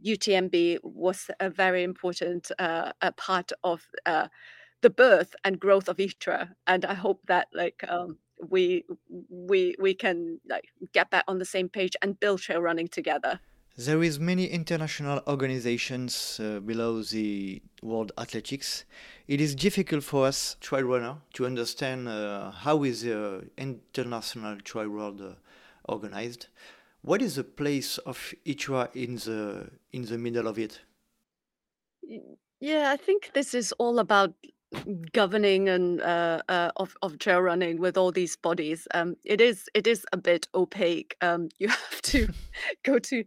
[0.06, 4.28] UTMB was a very important uh, a part of uh,
[4.82, 8.18] the birth and growth of ITRA, and I hope that like um,
[8.50, 8.86] we
[9.30, 13.40] we we can like get back on the same page and build trail running together.
[13.76, 18.86] There is many international organizations uh, below the World Athletics.
[19.28, 24.90] It is difficult for us trail runner to understand uh, how is the international trail
[24.90, 25.34] world uh,
[25.92, 26.50] organized.
[27.02, 30.80] What is the place of ITRA in the in the middle of it?
[32.60, 34.36] Yeah, I think this is all about
[35.12, 38.88] governing and uh, uh, of of trail running with all these bodies.
[38.94, 41.16] Um, it is it is a bit opaque.
[41.22, 42.28] Um, you have to
[42.84, 43.24] go to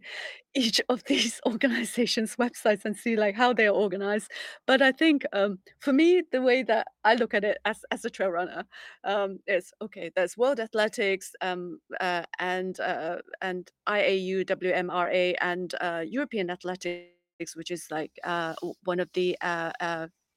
[0.55, 4.31] each of these organizations' websites and see like how they're organized.
[4.65, 8.05] But I think um, for me, the way that I look at it as as
[8.05, 8.65] a trail runner
[9.03, 10.11] um, is okay.
[10.15, 17.71] There's World Athletics um, uh, and uh, and IAU, WMRA, and uh, European Athletics, which
[17.71, 19.37] is like uh, one of the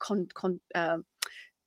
[0.00, 0.98] con, con, uh,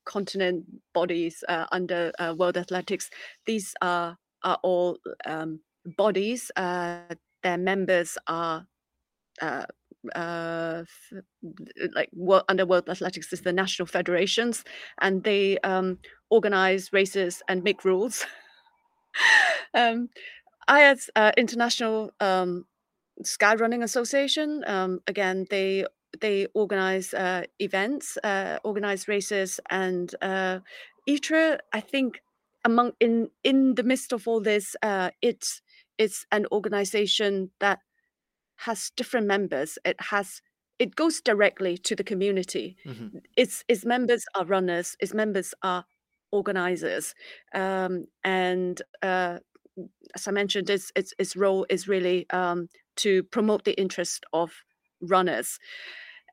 [0.05, 3.09] continent bodies uh, under uh, World Athletics.
[3.45, 5.59] These are are all um,
[5.97, 6.51] bodies.
[6.55, 8.65] Uh, their members are
[9.41, 9.65] uh,
[10.15, 10.83] uh,
[11.93, 12.09] like
[12.49, 14.63] under World Athletics is the national federations,
[15.01, 18.25] and they um, organize races and make rules.
[19.73, 20.09] um,
[20.69, 22.65] IATS uh, International um,
[23.23, 25.85] Skyrunning Association, um, again, they
[26.21, 30.59] they organize uh, events, uh, organize races, and uh,
[31.07, 32.21] ITRA, I think,
[32.65, 35.61] among in in the midst of all this, uh, it's
[35.97, 37.79] it's an organization that
[38.57, 39.77] has different members.
[39.85, 40.41] It has
[40.79, 42.77] it goes directly to the community.
[42.85, 43.07] hmm
[43.37, 44.95] Its its members are runners.
[44.99, 45.85] Its members are
[46.31, 47.15] organizers,
[47.53, 49.39] um, and uh,
[50.15, 54.63] as I mentioned, its its its role is really um, to promote the interest of
[55.01, 55.59] runners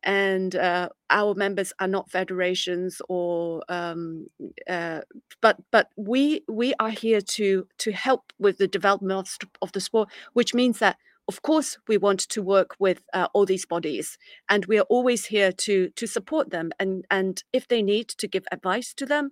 [0.03, 4.27] and uh, our members are not federations or um,
[4.69, 5.01] uh,
[5.41, 9.81] but but we we are here to to help with the development of, of the
[9.81, 10.97] sport which means that
[11.29, 15.27] of course we want to work with uh, all these bodies and we are always
[15.27, 19.31] here to to support them and and if they need to give advice to them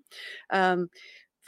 [0.51, 0.91] um,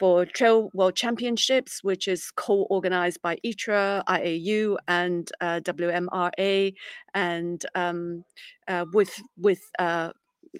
[0.00, 6.72] for Trail World Championships, which is co-organized by ITRA, IAU, and uh, WMRA,
[7.12, 8.24] and um,
[8.66, 10.12] uh, with with uh,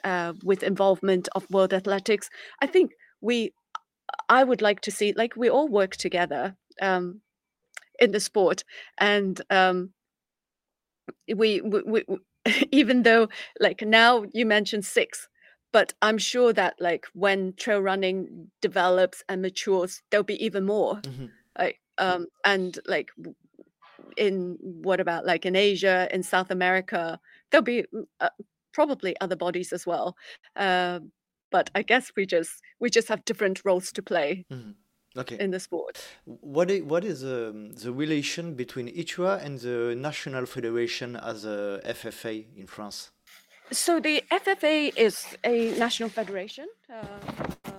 [0.05, 2.29] uh, with involvement of World Athletics.
[2.61, 3.55] I think we,
[4.29, 7.23] I would like to see like we all work together um,
[7.99, 8.63] in the sport,
[8.99, 9.95] and um,
[11.35, 12.05] we, we, we
[12.71, 15.29] even though like now you mentioned six
[15.73, 21.01] but I'm sure that like when trail running develops and matures, there'll be even more.
[21.05, 21.27] hmm
[21.59, 23.11] Like um and like
[24.17, 28.31] in what about like in Asia, in South America, there'll be mm, uh,
[28.73, 30.17] probably other bodies as well.
[30.57, 31.01] Uh,
[31.51, 34.75] but I guess we just we just have different roles to play Mhm.
[35.17, 35.37] Okay.
[35.41, 35.99] in the sport.
[36.25, 41.81] What is, what is um, the relation between ITRA and the National Federation as a
[41.85, 43.11] FFA in France?
[43.73, 47.05] So the FFA is a national federation, uh,
[47.67, 47.71] uh,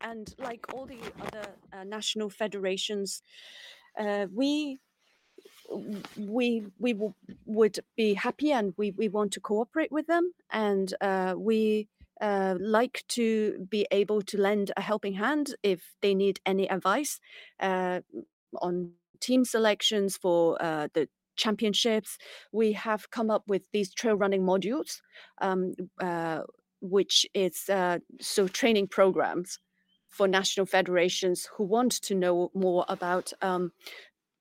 [0.00, 3.22] and like all the other uh, national federations,
[3.98, 4.78] uh, we
[6.16, 7.12] we we w-
[7.44, 11.88] would be happy and we, we want to cooperate with them and uh, we
[12.22, 17.20] uh, like to be able to lend a helping hand if they need any advice
[17.60, 22.18] on team selections for uh, the championships.
[22.52, 25.00] We have come up with these trail running modules,
[25.40, 26.42] um, uh,
[26.80, 29.58] which is uh, so training programs
[30.08, 33.72] for national federations who want to know more about um,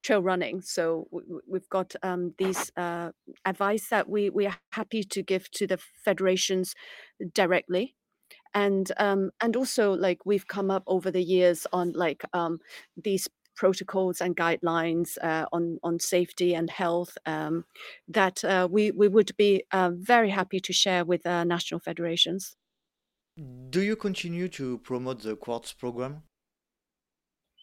[0.03, 0.61] trail running.
[0.61, 1.07] So
[1.47, 3.11] we've got um, these uh,
[3.43, 6.75] advice that we we are happy to give to the federations
[7.33, 7.95] directly,
[8.53, 12.59] and um, and also like we've come up over the years on like um,
[12.95, 17.65] these protocols and guidelines uh, on on safety and health um,
[18.07, 22.55] that uh, we we would be uh, very happy to share with uh, national federations.
[23.69, 26.23] Do you continue to promote the Quartz program?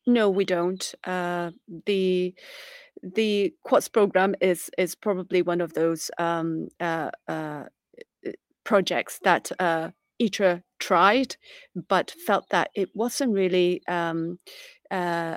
[0.06, 0.94] No, we don't.
[1.04, 1.52] Uh,
[1.86, 2.34] the
[3.02, 7.64] the Quartz program is is probably one of those um, uh, uh,
[8.64, 9.90] projects that uh,
[10.20, 11.36] ITRA tried,
[11.88, 14.38] but felt that it wasn't really um,
[14.90, 15.36] uh,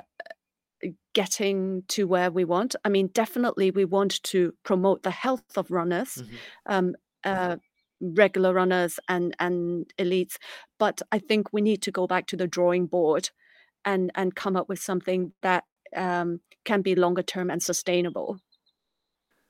[1.14, 2.76] getting to where we want.
[2.84, 6.38] I mean, definitely we want to promote the health of runners, Mhm.
[6.66, 7.56] um, uh,
[8.00, 10.36] regular runners and and elites,
[10.78, 13.30] but I think we need to go back to the drawing board
[13.84, 15.64] and and come up with something that
[15.96, 18.38] um, can be longer term and sustainable.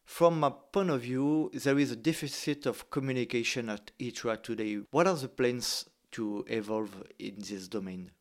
[0.05, 4.77] From my point of view, there is a deficit of communication at ITRA today.
[4.91, 8.13] What are the plans to evolve in this domain?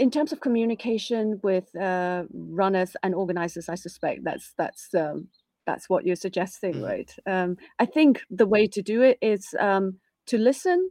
[0.00, 5.28] In terms of communication with uh, runners and organizers, I suspect that's that's um,
[5.66, 6.88] that's what you're suggesting, Mhm.
[6.90, 7.14] right?
[7.26, 10.90] Um, I think the way to do it is um, to listen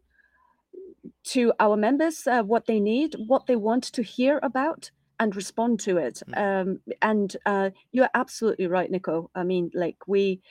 [1.34, 5.80] to our members uh, what they need, what they want to hear about, and respond
[5.82, 6.22] to it.
[6.36, 9.32] Um, and uh, you're absolutely right, Nico.
[9.34, 10.42] I mean, like we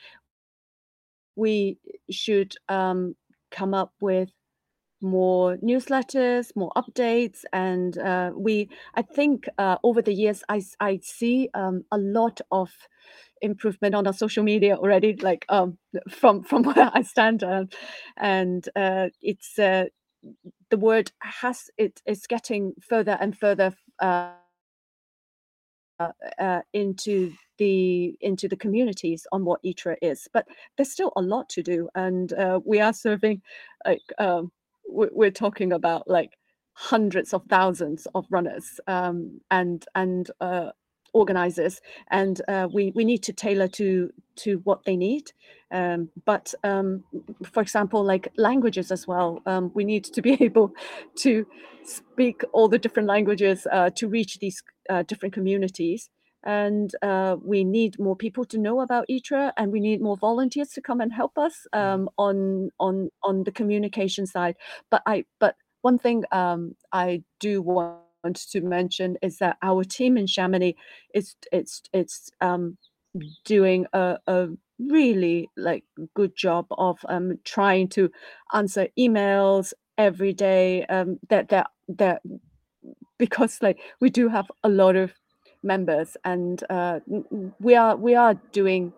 [1.37, 1.77] we
[2.11, 3.15] should um,
[3.51, 4.29] come up with
[5.01, 8.69] more newsletters, more updates, and uh, we.
[8.95, 12.71] I think uh, over the years, I I see um, a lot of
[13.41, 15.15] improvement on our social media already.
[15.15, 15.77] Like um,
[16.09, 17.65] from from where I stand, uh,
[18.17, 18.67] and
[19.21, 19.85] it's uh,
[20.69, 24.33] the word has it is getting further and further uh,
[26.39, 30.27] uh, into the into the communities on what ITRA is.
[30.33, 30.47] But
[30.77, 32.33] there's still a lot to do, and
[32.65, 33.41] we are serving
[33.85, 34.51] like um,
[34.91, 36.37] we're, talking about like
[36.73, 40.71] hundreds of thousands of runners um, and and uh,
[41.13, 41.81] organizers,
[42.11, 45.31] and uh, we we need to tailor to to what they need.
[45.71, 47.03] Um, but um,
[47.43, 50.71] for example, like languages as well, um, we need to be able
[51.17, 51.45] to
[51.83, 56.09] speak all the different languages uh, to reach these uh, different communities.
[56.43, 60.69] And uh, we need more people to know about ITRA, and we need more volunteers
[60.71, 61.79] to come and help us Mhm.
[61.93, 64.55] um, on on on the communication side.
[64.89, 68.01] But I but one thing um, I do want
[68.51, 70.75] to mention is that our team in Chamonix
[71.13, 72.77] is it's it's um,
[73.45, 75.83] doing a, a really like
[76.15, 78.09] good job of um, trying to
[78.53, 80.85] answer emails every day.
[80.85, 82.21] Um, that that that
[83.17, 85.13] because like we do have a lot of
[85.63, 86.99] members and uh,
[87.59, 88.93] we are we are doing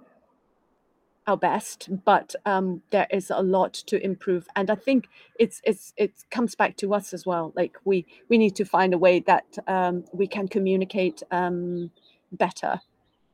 [1.28, 5.08] our best but um, there is a lot to improve and i think
[5.40, 8.94] it's it's it comes back to us as well like we we need to find
[8.94, 11.92] a way that um, we can communicate um,
[12.32, 12.82] better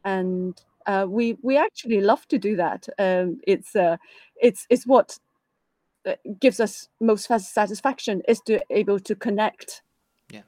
[0.04, 3.98] and uh, we we actually love to do that um, it's uh,
[4.42, 5.18] it's it's what
[6.06, 9.82] uh, gives us most satisfaction is to able to connect
[10.32, 10.44] Yeah.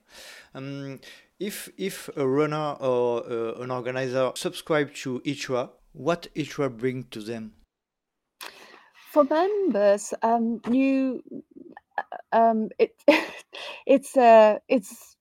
[1.40, 7.22] If if a runner or uh, an organizer subscribe to ITRA, what ITRA bring to
[7.22, 7.54] them?
[9.12, 11.24] For members, um, you,
[12.32, 12.94] um, it,
[13.86, 15.16] it's uh, it's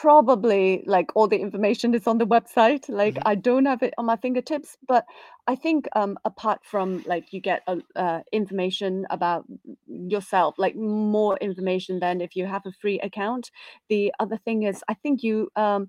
[0.00, 2.88] probably like all the information is on the website.
[2.88, 3.24] Like Mhm.
[3.26, 5.04] I don't have it on my fingertips, but
[5.46, 9.44] I think um, apart from like you get uh, uh, information about
[9.86, 13.50] yourself, like more information than if you have a free account.
[13.88, 15.88] The other thing is, I think you um,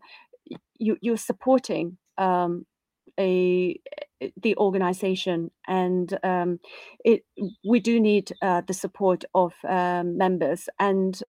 [0.79, 2.65] you you're supporting um,
[3.19, 3.79] a
[4.41, 6.59] the organization, and um,
[7.05, 7.23] it
[7.65, 11.21] we do need uh, the support of um, members, and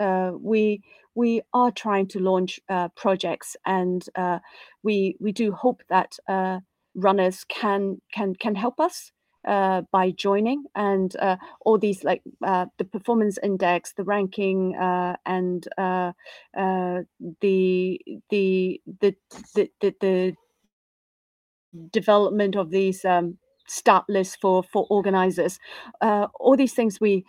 [0.00, 0.82] uh, we
[1.16, 4.40] we are trying to launch uh, projects, and uh,
[4.84, 6.60] we we do hope that uh,
[6.96, 9.12] runners can can can help us
[9.46, 15.16] uh, by joining and uh, all these like uh, the performance index, the ranking, uh,
[15.26, 16.12] and uh,
[17.42, 18.00] the,
[18.30, 19.16] the, the
[19.54, 20.34] the the the
[21.92, 23.38] development of these um,
[23.68, 25.58] start lists for for organizers.
[26.40, 27.24] all these things we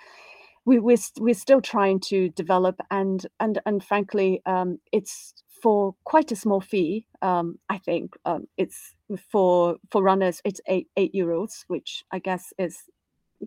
[0.67, 6.31] we we're, we're still trying to develop and and and frankly um, it's for quite
[6.31, 8.93] a small fee um, i think um, it's
[9.31, 12.77] for for runners it's eight eight euros which i guess is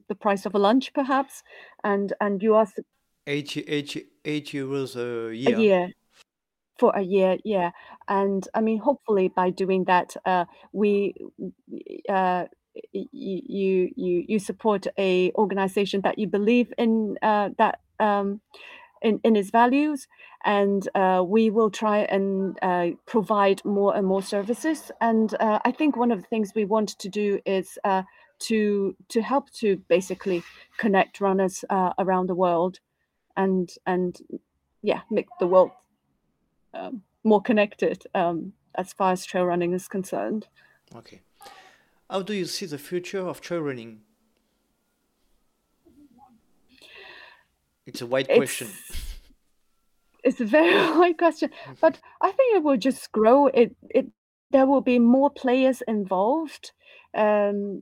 [0.09, 1.43] the price of a lunch perhaps
[1.85, 2.75] and and you ask
[3.27, 5.57] eight, eight, eight euros a year.
[5.57, 5.89] a year.
[6.79, 7.73] For a year yeah.
[8.09, 11.13] And i mean hopefully by doing that uh, we
[12.09, 12.47] uh,
[12.93, 18.41] you you you support a organization that you believe in uh, that um,
[19.03, 20.07] in, in its values
[20.45, 24.91] and uh, we will try and uh, provide more and more services.
[25.01, 28.03] And uh, i think one of the things we want to do is uh,
[28.41, 30.43] to to help to basically
[30.79, 32.81] connect runners uh, around the world
[33.37, 34.17] and and
[34.83, 35.71] yeah make the world
[36.73, 40.47] um, more connected um, as far as trail running is concerned.
[40.95, 41.21] Okay
[42.11, 44.01] how do you see the future of trail running?
[47.87, 48.69] It's a wide question.
[50.23, 51.49] It's a very wide question,
[51.81, 53.47] but I think it will just grow.
[53.47, 54.07] It it
[54.51, 56.73] there will be more players involved.
[57.15, 57.81] Um,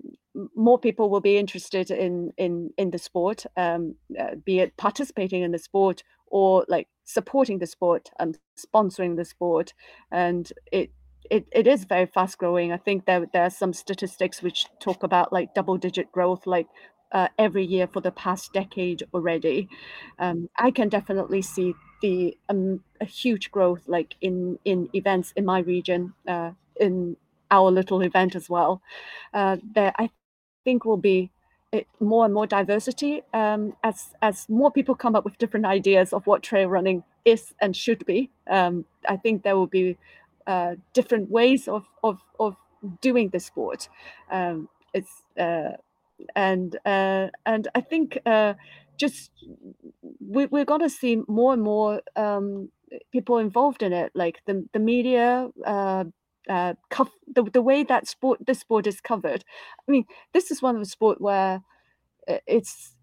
[0.54, 5.42] more people will be interested in in in the sport, um, uh, be it participating
[5.42, 9.74] in the sport or like supporting the sport and sponsoring the sport,
[10.12, 10.92] and it
[11.30, 12.72] it, it is very fast growing.
[12.72, 16.66] I think there there are some statistics which talk about like double digit growth, like
[17.12, 19.68] uh, every year for the past decade already.
[20.18, 25.44] Um, I can definitely see the um, a huge growth like in in events in
[25.44, 27.16] my region, uh, in
[27.50, 28.82] our little event as well.
[29.32, 30.10] Uh, there, I
[30.64, 31.30] think will be
[31.72, 36.12] it, more and more diversity um, as as more people come up with different ideas
[36.12, 38.30] of what trail running is and should be.
[38.48, 39.96] Um, I think there will be
[40.48, 42.56] uh, different ways of of of
[43.02, 43.88] doing the sport.
[44.30, 45.76] Um, it's uh,
[46.34, 48.54] and uh, and I think uh,
[48.96, 49.30] just
[50.20, 52.70] we, we're going to see more and more um,
[53.12, 55.50] people involved in it, like the the media.
[55.64, 56.04] Uh,
[56.48, 56.72] uh,
[57.34, 59.44] the, the way that sport this sport is covered
[59.86, 61.60] i mean this is one of the sport where
[62.46, 62.94] it's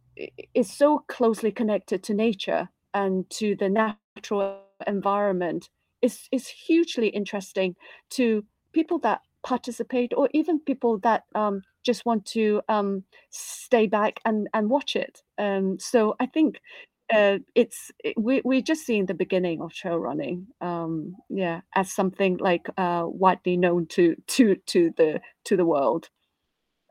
[0.55, 5.69] it's so closely connected to nature and to the natural environment
[6.05, 7.75] is is hugely interesting
[8.11, 14.19] to people that participate or even people that um, just want to um, stay back
[14.25, 15.21] and and watch it.
[15.37, 16.59] Um, so I think
[17.13, 20.47] uh, it's it, we we're just seeing the beginning of trail running.
[20.61, 26.09] Um, yeah, as something like uh, widely known to to to the to the world.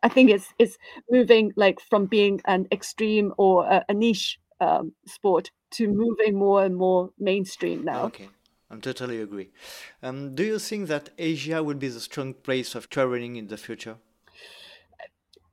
[0.02, 0.76] I think it's it's
[1.10, 6.62] moving like from being an extreme or a, a niche um, sport to moving more
[6.64, 8.04] and more mainstream now.
[8.06, 8.28] Okay.
[8.74, 9.50] I totally agree.
[10.02, 13.46] Um, do you think that Asia will be the strong place of trail running in
[13.46, 13.96] the future?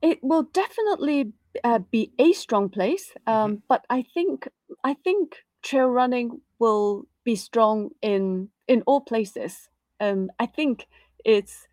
[0.00, 3.60] It will definitely uh, be a strong place, um, mm-hmm.
[3.68, 4.48] but I think
[4.82, 9.68] I think trail running will be strong in in all places.
[10.00, 10.86] Um, I think
[11.24, 11.68] it's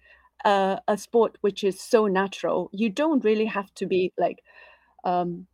[0.46, 2.70] a, a sport which is so natural.
[2.72, 4.44] You don't really have to be like
[5.04, 5.48] um,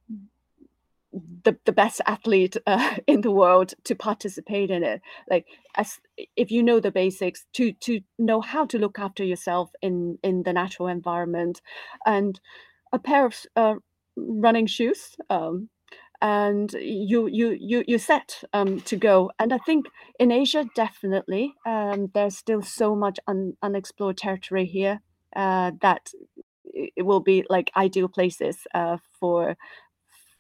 [1.44, 5.02] the, the best athlete uh, in the world to participate in it.
[5.30, 6.00] Like as
[6.36, 10.44] if you know the basics to to know how to look after yourself in in
[10.44, 11.62] the natural environment
[12.06, 12.40] and
[12.94, 13.76] a pair of uh,
[14.18, 15.70] running shoes um,
[16.22, 19.32] and you you you you set um, to go.
[19.40, 19.88] And i think
[20.20, 25.02] in asia definitely um, there's still so much un- unexplored territory here
[25.36, 26.12] uh, that
[26.74, 29.58] it will be like ideal places uh, for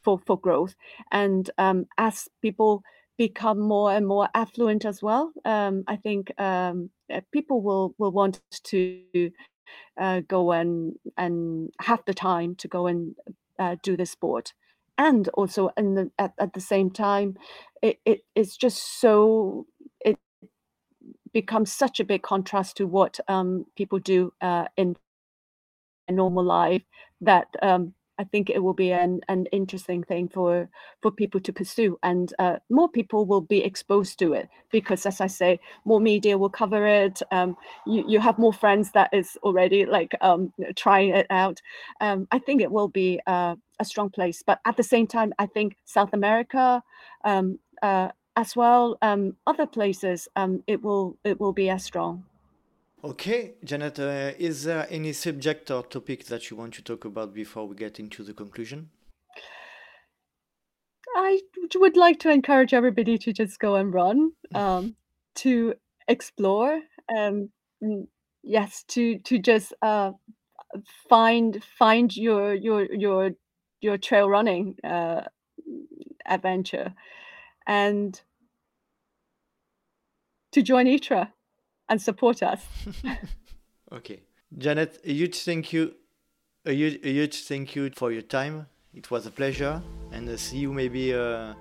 [0.06, 0.76] for for growth.
[1.12, 2.84] And um, as people
[3.18, 8.12] become more and more affluent as well, um, I think um, uh, people will will
[8.12, 9.32] want to
[9.99, 13.16] uh, go and and have the time to go and
[13.60, 14.53] uh, do the sport.
[14.97, 17.38] And also, the, at, at the same time,
[17.82, 19.68] it, it it's just so
[20.06, 20.18] it
[21.34, 24.95] becomes such a big contrast to what um, people do uh, in
[26.10, 26.84] normal life
[27.22, 30.70] that um, I think it will be an, an interesting thing for
[31.01, 35.22] for people to pursue, and uh, more people will be exposed to it because, as
[35.22, 37.22] I say, more media will cover it.
[37.32, 41.61] Um, you you have more friends that is already like um, trying it out.
[42.01, 45.34] Um, I think it will be uh, a strong place, but at the same time,
[45.39, 46.84] I think South America.
[47.24, 52.24] Um, uh, as well, um, other places, um, it will it will be as strong.
[53.04, 57.34] Okay, Janet, uh, is there any subject or topic that you want to talk about
[57.34, 58.89] before we get into the conclusion?
[61.16, 61.41] I
[61.76, 64.96] would like to encourage everybody to just go and run, um,
[65.36, 65.76] to
[66.08, 66.82] explore,
[67.16, 67.50] um,
[68.43, 70.12] yes, to to just uh,
[71.10, 73.32] find find your your your
[73.82, 75.22] your trail running uh,
[76.26, 76.93] adventure,
[77.68, 78.20] and
[80.52, 81.32] to join ITRA
[81.89, 82.65] and support us.
[83.91, 84.21] okay.
[84.57, 85.93] Janet, a huge thank you.
[86.65, 88.67] A huge, a huge thank you for your time.
[88.93, 89.81] It was a pleasure,
[90.11, 91.53] and uh, see you maybe uh,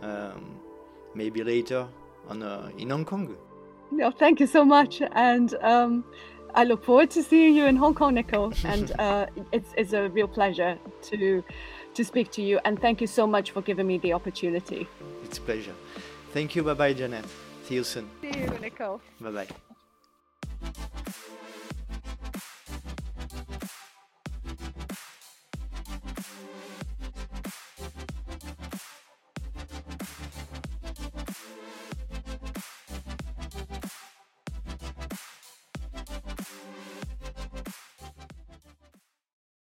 [0.00, 0.60] um,
[1.14, 1.86] maybe later
[2.28, 3.36] on uh, in Hong Kong.
[3.90, 6.04] No, thank you so much, and um,
[6.54, 8.52] I look forward to seeing you in Hong Kong, Nicole.
[8.64, 11.44] And uh, it's it's a real pleasure to
[11.94, 12.58] to speak to you.
[12.64, 14.88] And thank you so much for giving me the opportunity.
[15.24, 15.74] It's a pleasure.
[16.32, 16.62] Thank you.
[16.62, 17.24] Bye bye, Janet.
[17.64, 18.08] See you soon.
[18.20, 19.00] See you, Nicole.
[19.20, 19.67] Bye bye.